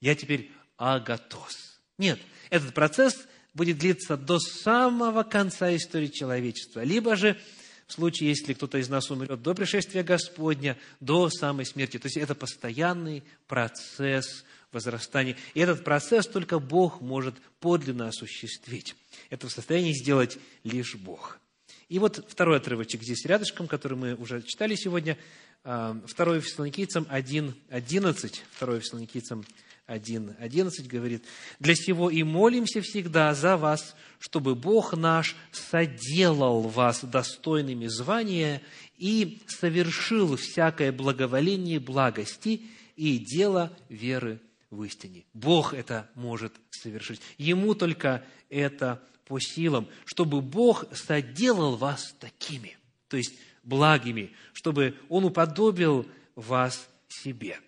я 0.00 0.14
теперь 0.14 0.50
агатос». 0.76 1.80
Нет, 1.98 2.20
этот 2.50 2.72
процесс 2.72 3.26
будет 3.54 3.78
длиться 3.78 4.16
до 4.16 4.38
самого 4.38 5.22
конца 5.22 5.74
истории 5.74 6.06
человечества. 6.06 6.84
Либо 6.84 7.16
же 7.16 7.38
в 7.86 7.92
случае, 7.92 8.28
если 8.28 8.54
кто-то 8.54 8.78
из 8.78 8.88
нас 8.88 9.10
умрет 9.10 9.42
до 9.42 9.52
пришествия 9.52 10.04
Господня, 10.04 10.78
до 11.00 11.28
самой 11.28 11.66
смерти. 11.66 11.98
То 11.98 12.06
есть 12.06 12.16
это 12.16 12.36
постоянный 12.36 13.24
процесс 13.48 14.44
возрастания. 14.70 15.36
И 15.54 15.60
этот 15.60 15.82
процесс 15.82 16.28
только 16.28 16.60
Бог 16.60 17.00
может 17.00 17.34
подлинно 17.58 18.06
осуществить. 18.06 18.94
Это 19.28 19.48
в 19.48 19.52
состоянии 19.52 19.92
сделать 19.92 20.38
лишь 20.62 20.94
Бог. 20.94 21.40
И 21.88 21.98
вот 21.98 22.24
второй 22.28 22.58
отрывочек 22.58 23.02
здесь 23.02 23.26
рядышком, 23.26 23.66
который 23.66 23.98
мы 23.98 24.14
уже 24.14 24.42
читали 24.42 24.76
сегодня, 24.76 25.18
2 25.64 26.40
Фессалоникийцам 26.40 27.06
1, 27.08 27.54
11, 27.68 28.44
2 28.58 28.80
Фессалоникийцам 28.80 29.44
1, 29.86 30.36
11 30.38 30.88
говорит, 30.88 31.24
«Для 31.58 31.74
сего 31.74 32.10
и 32.10 32.22
молимся 32.22 32.80
всегда 32.80 33.34
за 33.34 33.56
вас, 33.56 33.96
чтобы 34.18 34.54
Бог 34.54 34.94
наш 34.94 35.36
соделал 35.52 36.62
вас 36.62 37.02
достойными 37.04 37.86
звания 37.86 38.62
и 38.96 39.42
совершил 39.48 40.36
всякое 40.36 40.92
благоволение 40.92 41.80
благости 41.80 42.62
и 42.96 43.18
дело 43.18 43.76
веры 43.88 44.40
в 44.70 44.84
истине. 44.84 45.24
Бог 45.34 45.74
это 45.74 46.08
может 46.14 46.52
совершить. 46.70 47.20
Ему 47.38 47.74
только 47.74 48.24
это 48.48 49.02
по 49.26 49.40
силам, 49.40 49.88
чтобы 50.04 50.40
Бог 50.40 50.84
соделал 50.94 51.76
вас 51.76 52.14
такими, 52.20 52.76
то 53.08 53.16
есть 53.16 53.34
благими, 53.62 54.32
чтобы 54.52 54.96
Он 55.08 55.24
уподобил 55.24 56.06
вас 56.34 56.88
себе. 57.08 57.58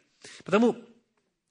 Потому, 0.44 0.76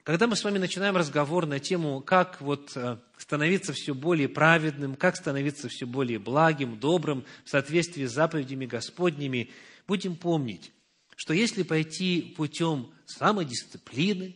когда 0.03 0.27
мы 0.27 0.35
с 0.35 0.43
вами 0.43 0.57
начинаем 0.57 0.97
разговор 0.97 1.45
на 1.45 1.59
тему, 1.59 2.01
как 2.01 2.41
вот 2.41 2.71
э, 2.75 2.97
становиться 3.17 3.73
все 3.73 3.93
более 3.93 4.29
праведным, 4.29 4.95
как 4.95 5.15
становиться 5.15 5.67
все 5.69 5.85
более 5.85 6.19
благим, 6.19 6.79
добрым, 6.79 7.25
в 7.45 7.49
соответствии 7.49 8.05
с 8.05 8.11
заповедями 8.11 8.65
Господними, 8.65 9.51
будем 9.87 10.15
помнить, 10.15 10.71
что 11.15 11.33
если 11.33 11.63
пойти 11.63 12.33
путем 12.35 12.91
самодисциплины, 13.05 14.35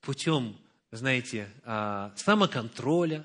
путем, 0.00 0.56
знаете, 0.90 1.48
а, 1.64 2.12
самоконтроля, 2.16 3.24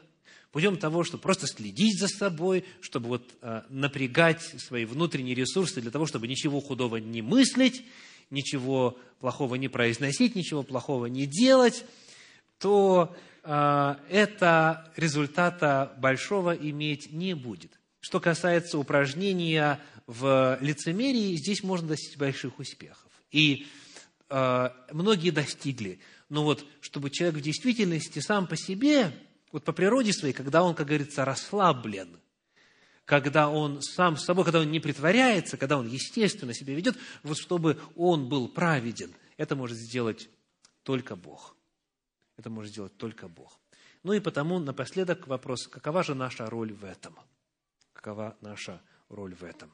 путем 0.52 0.78
того, 0.78 1.04
чтобы 1.04 1.22
просто 1.22 1.48
следить 1.48 2.00
за 2.00 2.08
собой, 2.08 2.66
чтобы 2.82 3.08
вот 3.10 3.24
а, 3.42 3.66
напрягать 3.70 4.42
свои 4.42 4.86
внутренние 4.86 5.36
ресурсы 5.36 5.82
для 5.82 5.92
того, 5.92 6.06
чтобы 6.06 6.28
ничего 6.28 6.60
худого 6.60 6.98
не 6.98 7.22
мыслить, 7.22 7.84
ничего 8.30 8.98
плохого 9.20 9.56
не 9.56 9.68
произносить, 9.68 10.36
ничего 10.36 10.64
плохого 10.64 11.08
не 11.08 11.26
делать, 11.26 11.86
то 12.60 13.16
э, 13.44 13.96
это 14.10 14.92
результата 14.96 15.94
большого 15.98 16.52
иметь 16.54 17.12
не 17.12 17.34
будет. 17.34 17.72
Что 18.02 18.20
касается 18.20 18.78
упражнения 18.78 19.80
в 20.08 20.58
лицемерии, 20.62 21.36
здесь 21.36 21.64
можно 21.64 21.90
достичь 21.90 22.18
больших 22.18 22.60
успехов. 22.60 23.10
И 23.32 23.68
э, 24.30 24.70
многие 24.92 25.32
достигли. 25.32 26.00
Но 26.30 26.44
вот, 26.44 26.66
чтобы 26.82 27.10
человек 27.10 27.40
в 27.40 27.42
действительности 27.42 28.20
сам 28.20 28.48
по 28.48 28.56
себе, 28.56 29.12
вот 29.52 29.64
по 29.64 29.74
природе 29.74 30.14
своей, 30.14 30.34
когда 30.34 30.64
он, 30.64 30.76
как 30.76 30.88
говорится, 30.88 31.26
расслаблен, 31.26 32.20
когда 33.06 33.50
он 33.50 33.82
сам 33.82 34.18
с 34.18 34.26
собой, 34.26 34.46
когда 34.46 34.60
он 34.60 34.72
не 34.72 34.80
притворяется, 34.80 35.58
когда 35.58 35.78
он 35.78 35.88
естественно 35.88 36.54
себя 36.54 36.76
ведет, 36.76 36.98
вот 37.24 37.38
чтобы 37.38 37.80
он 37.96 38.30
был 38.30 38.48
праведен, 38.48 39.12
это 39.38 39.56
может 39.56 39.78
сделать 39.78 40.30
только 40.84 41.16
Бог. 41.16 41.56
Это 42.38 42.50
может 42.50 42.72
сделать 42.72 42.96
только 42.98 43.28
Бог. 43.28 43.60
Ну 44.04 44.14
и 44.14 44.20
потому 44.20 44.60
напоследок 44.60 45.28
вопрос, 45.28 45.68
какова 45.68 46.04
же 46.04 46.16
наша 46.16 46.50
роль 46.50 46.72
в 46.72 46.86
этом? 46.86 47.18
Какова 47.94 48.38
наша 48.42 48.82
роль 49.10 49.36
в 49.36 49.44
этом? 49.44 49.74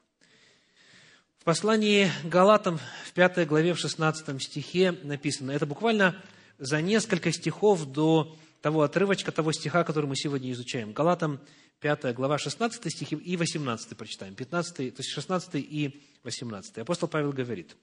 В 1.37 1.43
послании 1.43 2.09
Галатам 2.23 2.79
в 3.05 3.13
5 3.13 3.47
главе, 3.47 3.73
в 3.73 3.79
16 3.79 4.41
стихе 4.41 4.93
написано, 4.93 5.51
это 5.51 5.67
буквально 5.67 6.23
за 6.57 6.81
несколько 6.81 7.31
стихов 7.31 7.85
до 7.85 8.35
того 8.65 8.81
отрывочка, 8.81 9.31
того 9.31 9.51
стиха, 9.51 9.83
который 9.83 10.07
мы 10.07 10.15
сегодня 10.15 10.51
изучаем. 10.51 10.91
Галатам 10.91 11.39
5 11.81 12.15
глава, 12.15 12.39
16 12.39 12.91
стихи 12.91 13.15
и 13.15 13.37
18 13.37 13.95
прочитаем. 13.95 14.33
15, 14.33 14.75
то 14.75 15.01
есть 15.01 15.11
16 15.11 15.51
и 15.53 16.01
18. 16.23 16.79
Апостол 16.79 17.07
Павел 17.07 17.31
говорит, 17.31 17.77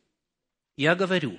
«Я 0.76 0.96
говорю, 0.96 1.38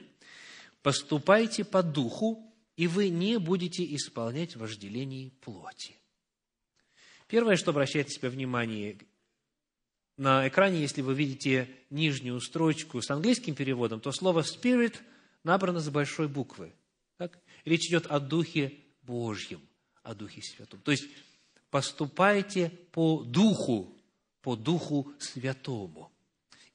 поступайте 0.82 1.66
по 1.66 1.84
духу, 1.84 2.56
и 2.78 2.88
вы 2.88 3.10
не 3.10 3.38
будете 3.38 3.84
исполнять 3.94 4.56
вожделений 4.56 5.32
плоти. 5.42 5.98
Первое, 7.28 7.58
что 7.58 7.72
обращает 7.72 8.08
на 8.08 8.14
себя 8.14 8.30
внимание, 8.30 8.98
на 10.16 10.48
экране, 10.48 10.80
если 10.80 11.02
вы 11.02 11.16
видите 11.16 11.68
нижнюю 11.90 12.40
строчку 12.40 13.02
с 13.02 13.12
английским 13.12 13.56
переводом, 13.56 14.00
то 14.00 14.14
слово 14.14 14.40
«spirit» 14.40 14.96
набрано 15.44 15.82
с 15.82 15.90
большой 15.90 16.30
буквы. 16.30 16.72
Так? 17.18 17.38
Речь 17.66 17.90
идет 17.90 18.06
о 18.08 18.22
Духе 18.22 18.83
Божьем, 19.04 19.62
о 20.04 20.13
Духе 20.16 20.42
Святом. 20.42 20.80
То 20.82 20.92
есть, 20.92 21.06
поступайте 21.70 22.70
по 22.92 23.24
Духу, 23.24 23.96
по 24.42 24.56
Духу 24.56 25.12
Святому. 25.20 26.12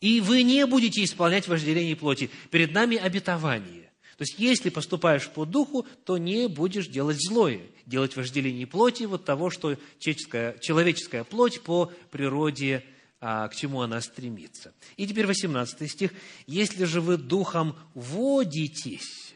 И 0.00 0.20
вы 0.20 0.42
не 0.42 0.64
будете 0.66 1.02
исполнять 1.02 1.48
вожделение 1.48 1.96
плоти. 1.96 2.30
Перед 2.50 2.72
нами 2.72 2.96
обетование. 2.96 3.90
То 4.16 4.22
есть, 4.22 4.34
если 4.38 4.70
поступаешь 4.70 5.28
по 5.28 5.44
духу, 5.44 5.86
то 6.04 6.18
не 6.18 6.48
будешь 6.48 6.88
делать 6.88 7.18
злое, 7.20 7.60
делать 7.86 8.16
вожделение 8.16 8.66
плоти, 8.66 9.04
вот 9.04 9.24
того, 9.24 9.48
что 9.48 9.76
человеческая, 10.00 10.58
человеческая 10.58 11.22
плоть 11.22 11.62
по 11.62 11.92
природе, 12.10 12.84
а, 13.20 13.46
к 13.48 13.54
чему 13.54 13.80
она 13.80 14.00
стремится. 14.00 14.74
И 14.96 15.06
теперь 15.06 15.26
18 15.26 15.88
стих. 15.88 16.12
«Если 16.46 16.84
же 16.84 17.00
вы 17.00 17.16
духом 17.16 17.76
водитесь», 17.94 19.34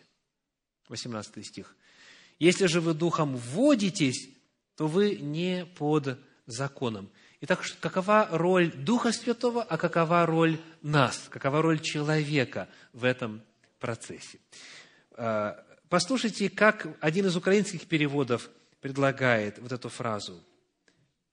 18 0.88 1.46
стих, 1.46 1.76
«если 2.42 2.66
же 2.66 2.81
вы 2.81 2.92
духом 2.92 3.37
водитесь, 3.37 4.28
то 4.76 4.88
вы 4.88 5.14
не 5.14 5.64
под 5.64 6.18
законом». 6.46 7.09
Итак, 7.40 7.64
какова 7.78 8.28
роль 8.33 8.72
Духа 8.72 9.12
Святого, 9.12 9.62
а 9.62 9.78
какова 9.78 10.26
роль 10.26 10.59
нас, 10.83 11.26
какова 11.28 11.62
роль 11.62 11.78
человека 11.78 12.68
в 12.92 13.05
этом 13.05 13.42
процессе. 13.78 14.40
А, 15.12 15.64
послушайте, 15.88 16.50
как 16.50 16.88
один 17.00 17.26
из 17.26 17.37
украинских 17.37 17.87
переводов 17.87 18.50
предлагает 18.81 19.61
вот 19.61 19.70
эту 19.70 19.88
фразу. 19.88 20.42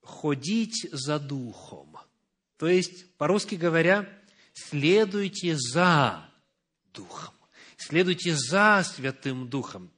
«Ходить 0.04 0.90
за 0.92 1.20
Духом». 1.20 1.98
То 2.58 2.68
есть, 2.68 3.16
по-русски 3.18 3.56
говоря, 3.56 4.08
следуйте 4.54 5.56
за 5.58 6.30
Духом. 6.94 7.34
Следуйте 7.78 8.36
за 8.36 8.84
Святым 8.86 9.50
Духом. 9.50 9.92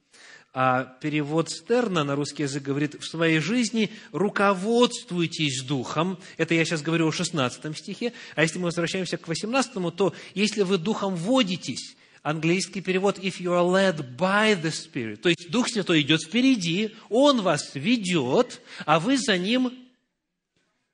А 0.54 0.84
перевод 1.00 1.50
Стерна 1.50 2.04
на 2.04 2.14
русский 2.14 2.42
язык 2.42 2.62
говорит, 2.62 2.94
в 3.00 3.06
своей 3.06 3.38
жизни 3.38 3.90
руководствуйтесь 4.12 5.62
Духом. 5.62 6.18
Это 6.36 6.54
я 6.54 6.64
сейчас 6.66 6.82
говорю 6.82 7.08
о 7.08 7.12
16 7.12 7.78
стихе. 7.78 8.12
А 8.34 8.42
если 8.42 8.58
мы 8.58 8.66
возвращаемся 8.66 9.16
к 9.16 9.26
18, 9.26 9.72
то 9.96 10.12
если 10.34 10.62
вы 10.62 10.76
Духом 10.76 11.16
водитесь, 11.16 11.96
английский 12.22 12.82
перевод 12.82 13.18
«if 13.18 13.40
you 13.40 13.52
are 13.52 13.66
led 13.66 14.16
by 14.18 14.60
the 14.60 14.70
Spirit». 14.70 15.16
То 15.16 15.30
есть 15.30 15.50
Дух 15.50 15.70
Святой 15.70 16.02
идет 16.02 16.22
впереди, 16.22 16.94
Он 17.08 17.40
вас 17.40 17.70
ведет, 17.74 18.60
а 18.84 19.00
вы 19.00 19.16
за 19.16 19.38
Ним 19.38 19.72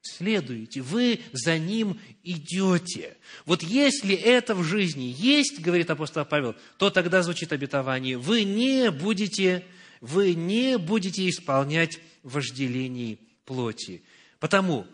следуете, 0.09 0.81
вы 0.81 1.21
за 1.33 1.59
Ним 1.59 2.01
идете. 2.23 3.17
Вот 3.45 3.63
если 3.63 4.15
это 4.15 4.55
в 4.55 4.63
жизни 4.65 5.15
есть, 5.17 5.61
говорит 5.61 5.91
апостол 5.91 6.25
Павел, 6.25 6.57
то 6.79 6.91
тогда 6.91 7.23
звучит 7.23 7.53
обетование, 7.53 8.19
вы 8.19 8.45
не 8.45 8.91
будете, 8.91 9.65
вы 10.01 10.35
не 10.35 10.79
будете 10.79 11.29
исполнять 11.29 12.01
вожделений 12.23 13.21
плоти. 13.45 14.03
Потому 14.39 14.87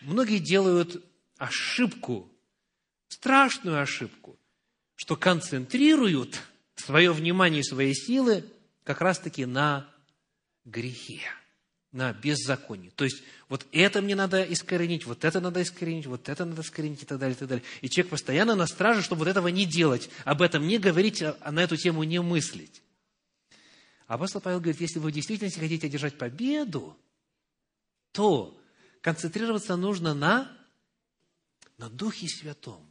многие 0.00 0.38
делают 0.38 1.04
ошибку, 1.36 2.30
страшную 3.08 3.80
ошибку, 3.80 4.38
что 4.94 5.16
концентрируют 5.16 6.40
свое 6.74 7.12
внимание 7.12 7.60
и 7.60 7.64
свои 7.64 7.94
силы 7.94 8.44
как 8.84 9.00
раз-таки 9.00 9.44
на 9.44 9.88
грехе, 10.64 11.20
на 11.92 12.12
беззаконии. 12.12 12.90
То 12.90 13.04
есть, 13.04 13.22
вот 13.48 13.66
это 13.72 14.02
мне 14.02 14.14
надо 14.14 14.42
искоренить, 14.42 15.06
вот 15.06 15.24
это 15.24 15.40
надо 15.40 15.62
искоренить, 15.62 16.06
вот 16.06 16.28
это 16.28 16.44
надо 16.44 16.60
искоренить 16.62 17.02
и 17.02 17.06
так 17.06 17.18
далее, 17.18 17.34
и 17.34 17.38
так 17.38 17.48
далее. 17.48 17.64
И 17.80 17.88
человек 17.88 18.10
постоянно 18.10 18.54
на 18.54 18.66
страже, 18.66 19.02
чтобы 19.02 19.20
вот 19.20 19.28
этого 19.28 19.48
не 19.48 19.64
делать, 19.64 20.10
об 20.24 20.42
этом 20.42 20.66
не 20.66 20.78
говорить, 20.78 21.22
а 21.22 21.50
на 21.50 21.60
эту 21.60 21.76
тему 21.76 22.04
не 22.04 22.20
мыслить. 22.20 22.82
Апостол 24.06 24.40
Павел 24.40 24.60
говорит, 24.60 24.80
если 24.80 24.98
вы 24.98 25.12
действительно 25.12 25.50
хотите 25.50 25.86
одержать 25.86 26.16
победу, 26.16 26.96
то 28.12 28.58
концентрироваться 29.00 29.76
нужно 29.76 30.14
на, 30.14 30.50
на 31.76 31.88
Духе 31.88 32.28
Святом. 32.28 32.87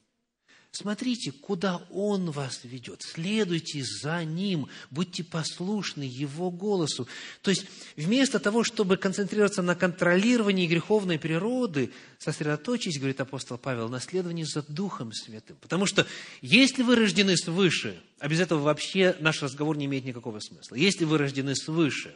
Смотрите, 0.79 1.31
куда 1.31 1.81
Он 1.89 2.29
вас 2.29 2.59
ведет. 2.63 3.01
Следуйте 3.01 3.83
за 3.83 4.23
Ним, 4.23 4.67
будьте 4.91 5.23
послушны 5.23 6.03
Его 6.03 6.51
голосу. 6.51 7.07
То 7.41 7.49
есть, 7.49 7.65
вместо 7.95 8.39
того, 8.39 8.63
чтобы 8.63 8.97
концентрироваться 8.97 9.63
на 9.63 9.73
контролировании 9.73 10.67
греховной 10.67 11.17
природы, 11.17 11.91
сосредоточьтесь, 12.19 12.99
говорит 12.99 13.19
апостол 13.19 13.57
Павел, 13.57 13.89
на 13.89 13.99
следовании 13.99 14.43
за 14.43 14.61
Духом 14.61 15.13
Святым. 15.13 15.57
Потому 15.61 15.87
что, 15.87 16.05
если 16.43 16.83
вы 16.83 16.95
рождены 16.95 17.37
свыше, 17.37 17.99
а 18.19 18.27
без 18.27 18.39
этого 18.39 18.59
вообще 18.59 19.15
наш 19.19 19.41
разговор 19.41 19.77
не 19.77 19.85
имеет 19.85 20.05
никакого 20.05 20.39
смысла. 20.39 20.75
Если 20.75 21.05
вы 21.05 21.17
рождены 21.17 21.55
свыше, 21.55 22.15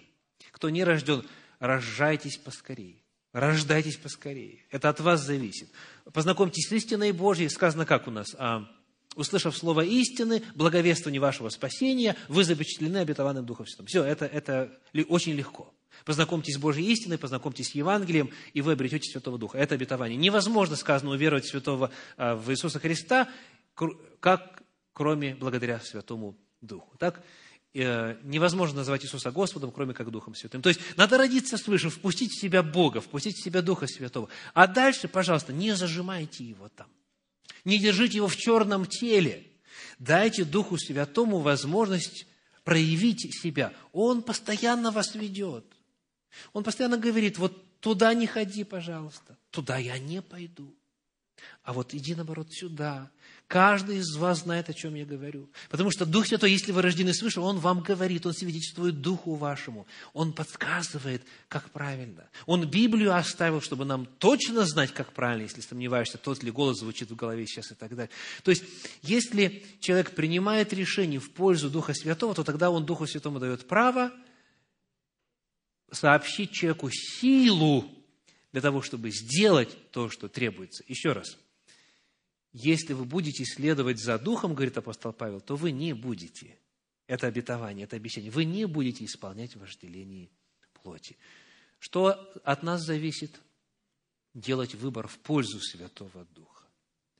кто 0.52 0.70
не 0.70 0.84
рожден, 0.84 1.26
рожайтесь 1.58 2.38
поскорее. 2.38 2.98
Рождайтесь 3.34 3.96
поскорее. 3.96 4.60
Это 4.72 4.90
от 4.90 5.00
вас 5.00 5.26
зависит. 5.26 5.70
Познакомьтесь 6.14 6.68
с 6.68 6.72
истиной 6.72 7.12
Божьей. 7.12 7.50
Сказано 7.50 7.86
как 7.86 8.08
у 8.08 8.12
нас? 8.12 8.36
А, 8.38 8.66
услышав 9.16 9.56
слово 9.56 9.82
истины, 9.82 10.44
благовествование 10.56 11.22
вашего 11.22 11.50
спасения, 11.50 12.16
вы 12.28 12.44
запечатлены 12.44 12.98
обетованным 12.98 13.46
Духом 13.46 13.68
Святым. 13.68 13.86
Все, 13.86 14.04
это, 14.04 14.26
это 14.26 14.80
очень 15.08 15.34
легко. 15.34 15.74
Познакомьтесь 16.06 16.56
с 16.56 16.60
Божьей 16.60 16.92
истиной, 16.92 17.18
познакомьтесь 17.18 17.70
с 17.70 17.76
Евангелием, 17.76 18.32
и 18.54 18.62
вы 18.62 18.74
обретете 18.74 19.12
Святого 19.12 19.38
Духа. 19.38 19.58
Это 19.58 19.76
обетование. 19.76 20.18
Невозможно, 20.18 20.76
сказано, 20.76 21.12
уверовать 21.12 21.46
Святого 21.46 21.92
а, 22.18 22.36
в 22.36 22.50
Иисуса 22.52 22.80
Христа, 22.80 23.30
как 24.20 24.64
кроме 24.94 25.36
благодаря 25.36 25.80
Святому 25.80 26.38
Духу. 26.62 26.96
Так? 26.98 27.24
Э, 27.74 28.18
невозможно 28.24 28.78
назвать 28.78 29.06
Иисуса 29.06 29.32
Господом, 29.32 29.72
кроме 29.72 29.94
как 29.94 30.12
Духом 30.12 30.36
Святым. 30.36 30.62
То 30.62 30.70
есть 30.70 30.82
надо 30.98 31.18
родиться 31.18 31.58
свыше, 31.58 31.90
впустить 31.90 32.32
в 32.32 32.40
себя 32.40 32.64
Бога, 32.64 33.02
впустить 33.02 33.38
в 33.38 33.44
себя 33.44 33.62
Духа 33.62 33.88
Святого. 33.88 34.30
А 34.54 34.68
дальше, 34.68 35.08
пожалуйста, 35.08 35.54
не 35.54 35.76
зажимайте 35.76 36.44
его 36.44 36.70
там. 36.70 36.88
Не 37.64 37.78
держите 37.78 38.18
его 38.18 38.28
в 38.28 38.36
черном 38.36 38.86
теле. 38.86 39.48
Дайте 40.00 40.44
Духу 40.44 40.78
Святому 40.78 41.40
возможность 41.40 42.26
проявить 42.64 43.34
себя. 43.42 43.74
Он 43.92 44.22
постоянно 44.22 44.92
вас 44.92 45.16
ведет. 45.16 45.66
Он 46.54 46.64
постоянно 46.64 46.98
говорит, 46.98 47.38
вот 47.38 47.80
туда 47.80 48.14
не 48.14 48.28
ходи, 48.28 48.64
пожалуйста, 48.64 49.38
туда 49.50 49.78
я 49.78 50.00
не 50.00 50.22
пойду. 50.22 50.74
А 51.64 51.74
вот 51.74 51.94
иди, 51.94 52.16
наоборот, 52.16 52.52
сюда. 52.52 53.12
Каждый 53.52 53.98
из 53.98 54.16
вас 54.16 54.44
знает, 54.44 54.70
о 54.70 54.74
чем 54.74 54.96
я 54.96 55.04
говорю. 55.04 55.50
Потому 55.70 55.92
что 55.92 56.06
Дух 56.06 56.26
Святой, 56.26 56.54
если 56.54 56.72
вы 56.72 56.82
рождены 56.82 57.14
свыше, 57.14 57.42
Он 57.42 57.60
вам 57.60 57.82
говорит, 57.82 58.26
Он 58.26 58.34
свидетельствует 58.34 59.02
Духу 59.02 59.36
вашему. 59.36 59.86
Он 60.14 60.32
подсказывает, 60.32 61.22
как 61.50 61.70
правильно. 61.72 62.30
Он 62.46 62.66
Библию 62.66 63.14
оставил, 63.14 63.60
чтобы 63.60 63.84
нам 63.84 64.06
точно 64.06 64.66
знать, 64.66 64.94
как 64.94 65.12
правильно, 65.12 65.44
если 65.44 65.60
сомневаешься, 65.60 66.18
тот 66.18 66.42
ли 66.44 66.50
голос 66.50 66.80
звучит 66.80 67.12
в 67.12 67.16
голове 67.18 67.46
сейчас 67.46 67.74
и 67.74 67.76
так 67.76 67.94
далее. 67.94 68.10
То 68.44 68.52
есть, 68.52 68.64
если 69.02 69.66
человек 69.82 70.16
принимает 70.16 70.72
решение 70.72 71.20
в 71.20 71.30
пользу 71.30 71.70
Духа 71.70 71.94
Святого, 71.94 72.34
то 72.34 72.46
тогда 72.46 72.70
он 72.70 72.86
Духу 72.86 73.06
Святому 73.06 73.42
дает 73.42 73.68
право 73.68 74.14
сообщить 75.92 76.54
человеку 76.54 76.90
силу 76.90 77.84
для 78.54 78.62
того, 78.62 78.82
чтобы 78.82 79.12
сделать 79.12 79.92
то, 79.92 80.10
что 80.10 80.30
требуется. 80.30 80.86
Еще 80.88 81.12
раз– 81.12 81.38
если 82.54 82.94
вы 82.94 83.06
будете 83.06 83.46
следовать 83.46 84.00
за 84.00 84.20
Духом, 84.20 84.54
говорит 84.54 84.78
апостол 84.78 85.14
Павел, 85.14 85.40
то 85.40 85.56
вы 85.56 85.72
не 85.72 85.94
будете, 85.94 86.58
это 87.08 87.28
обетование, 87.28 87.86
это 87.86 87.96
обещание, 87.96 88.32
вы 88.32 88.46
не 88.46 88.66
будете 88.66 89.06
исполнять 89.06 89.56
вожделение 89.56 90.30
плоти. 90.74 91.18
Что 91.80 92.12
от 92.44 92.64
нас 92.64 92.82
зависит? 92.82 93.40
Делать 94.34 94.76
выбор 94.76 95.08
в 95.08 95.18
пользу 95.20 95.60
Святого 95.60 96.26
Духа. 96.34 96.66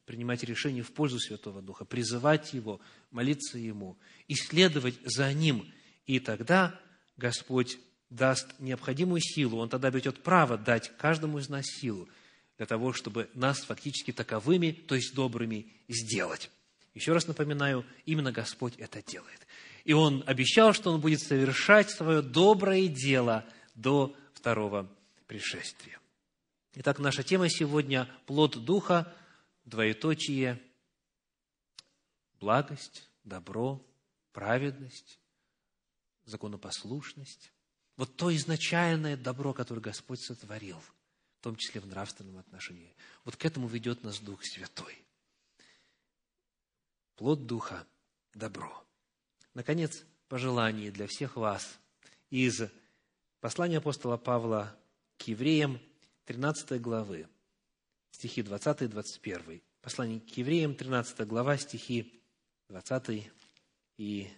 Принимать 0.06 0.44
решение 0.44 0.84
в 0.84 0.92
пользу 0.92 1.20
Святого 1.20 1.62
Духа, 1.62 1.86
призывать 1.86 2.54
Его, 2.54 2.80
молиться 3.10 3.58
Ему, 3.58 3.98
исследовать 4.28 4.96
за 5.04 5.34
Ним. 5.34 5.72
И 6.06 6.20
тогда 6.20 6.80
Господь 7.18 7.80
даст 8.10 8.48
необходимую 8.60 9.22
силу, 9.22 9.60
Он 9.60 9.70
тогда 9.70 9.90
обретет 9.90 10.24
право 10.24 10.58
дать 10.58 10.96
каждому 10.98 11.40
из 11.40 11.48
нас 11.48 11.66
силу– 11.66 12.10
для 12.62 12.68
того, 12.68 12.94
чтобы 12.94 13.28
нас 13.34 13.64
фактически 13.64 14.12
таковыми, 14.14 14.70
то 14.70 14.94
есть 14.94 15.16
добрыми, 15.16 15.66
сделать. 15.88 16.52
Еще 16.94 17.12
раз 17.12 17.26
напоминаю, 17.26 17.84
именно 18.06 18.32
Господь 18.32 18.76
это 18.78 19.02
делает. 19.02 19.48
И 19.84 19.94
Он 19.94 20.24
обещал, 20.28 20.72
что 20.72 20.92
Он 20.92 21.02
будет 21.02 21.22
совершать 21.22 21.90
свое 21.90 22.22
доброе 22.22 22.88
дело 22.88 23.46
до 23.74 24.16
второго 24.36 24.88
пришествия. 25.26 26.00
Итак, 26.76 27.00
наша 27.00 27.24
тема 27.24 27.50
сегодня– 27.50 28.08
плод 28.28 28.64
Духа, 28.64 29.12
двоеточие, 29.66 30.62
благость, 32.40 33.10
добро, 33.24 33.84
праведность, 34.34 35.20
законопослушность. 36.26 37.54
Вот 37.98 38.16
то 38.18 38.32
изначальное 38.36 39.18
добро, 39.18 39.52
которое 39.52 39.82
Господь 39.82 40.22
сотворил– 40.22 40.80
в 41.42 41.44
том 41.44 41.56
числе 41.56 41.82
в 41.82 41.88
нравственном 41.88 42.38
отношении. 42.38 42.96
Вот 43.26 43.36
к 43.36 43.44
этому 43.46 43.68
ведет 43.68 44.04
нас 44.04 44.20
Дух 44.20 44.46
Святой. 44.46 44.96
Плод 47.16 47.48
Духа– 47.48 47.88
добро. 48.36 48.86
Наконец, 49.56 50.06
пожелание 50.28 50.92
для 50.92 51.08
всех 51.08 51.38
вас 51.38 51.80
из 52.30 52.62
послания 53.40 53.80
апостола 53.80 54.18
Павла 54.18 54.78
к 55.18 55.24
евреям 55.24 55.82
13 56.26 56.80
главы, 56.80 57.28
стихи 58.12 58.44
20 58.44 58.84
и 58.84 58.88
21. 58.88 59.62
Послание 59.82 60.20
к 60.20 60.30
евреям, 60.38 60.76
13 60.76 61.26
глава, 61.26 61.58
стихи 61.58 62.22
20 62.70 63.32
и 63.98 64.30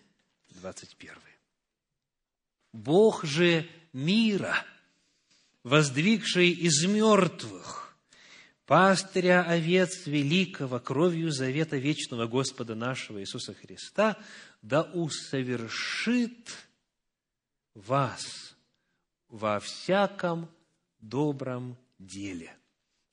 21. 0.51 1.17
«Бог 2.71 3.25
же 3.25 3.69
мира– 3.91 4.65
воздвигший 5.63 6.49
из 6.49 6.83
мертвых, 6.85 7.97
пастыря 8.65 9.43
овец 9.43 10.05
великого, 10.05 10.79
кровью 10.79 11.31
завета 11.31 11.77
вечного 11.77 12.27
Господа 12.27 12.75
нашего 12.75 13.21
Иисуса 13.21 13.53
Христа, 13.53 14.17
да 14.61 14.83
усовершит 14.83 16.49
вас 17.73 18.55
во 19.29 19.59
всяком 19.59 20.49
добром 20.99 21.77
деле, 21.97 22.55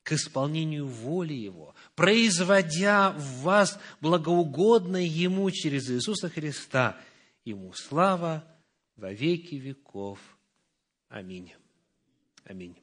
к 0.03 0.13
исполнению 0.13 0.87
воли 0.87 1.33
Его, 1.33 1.73
производя 1.95 3.11
в 3.11 3.41
вас 3.41 3.79
благоугодное 4.01 5.03
Ему 5.03 5.49
через 5.51 5.89
Иисуса 5.89 6.29
Христа. 6.29 6.99
Ему 7.43 7.73
слава 7.73 8.43
во 8.95 9.11
веки 9.11 9.55
веков. 9.55 10.19
Аминь. 11.09 11.51
Аминь. 12.45 12.75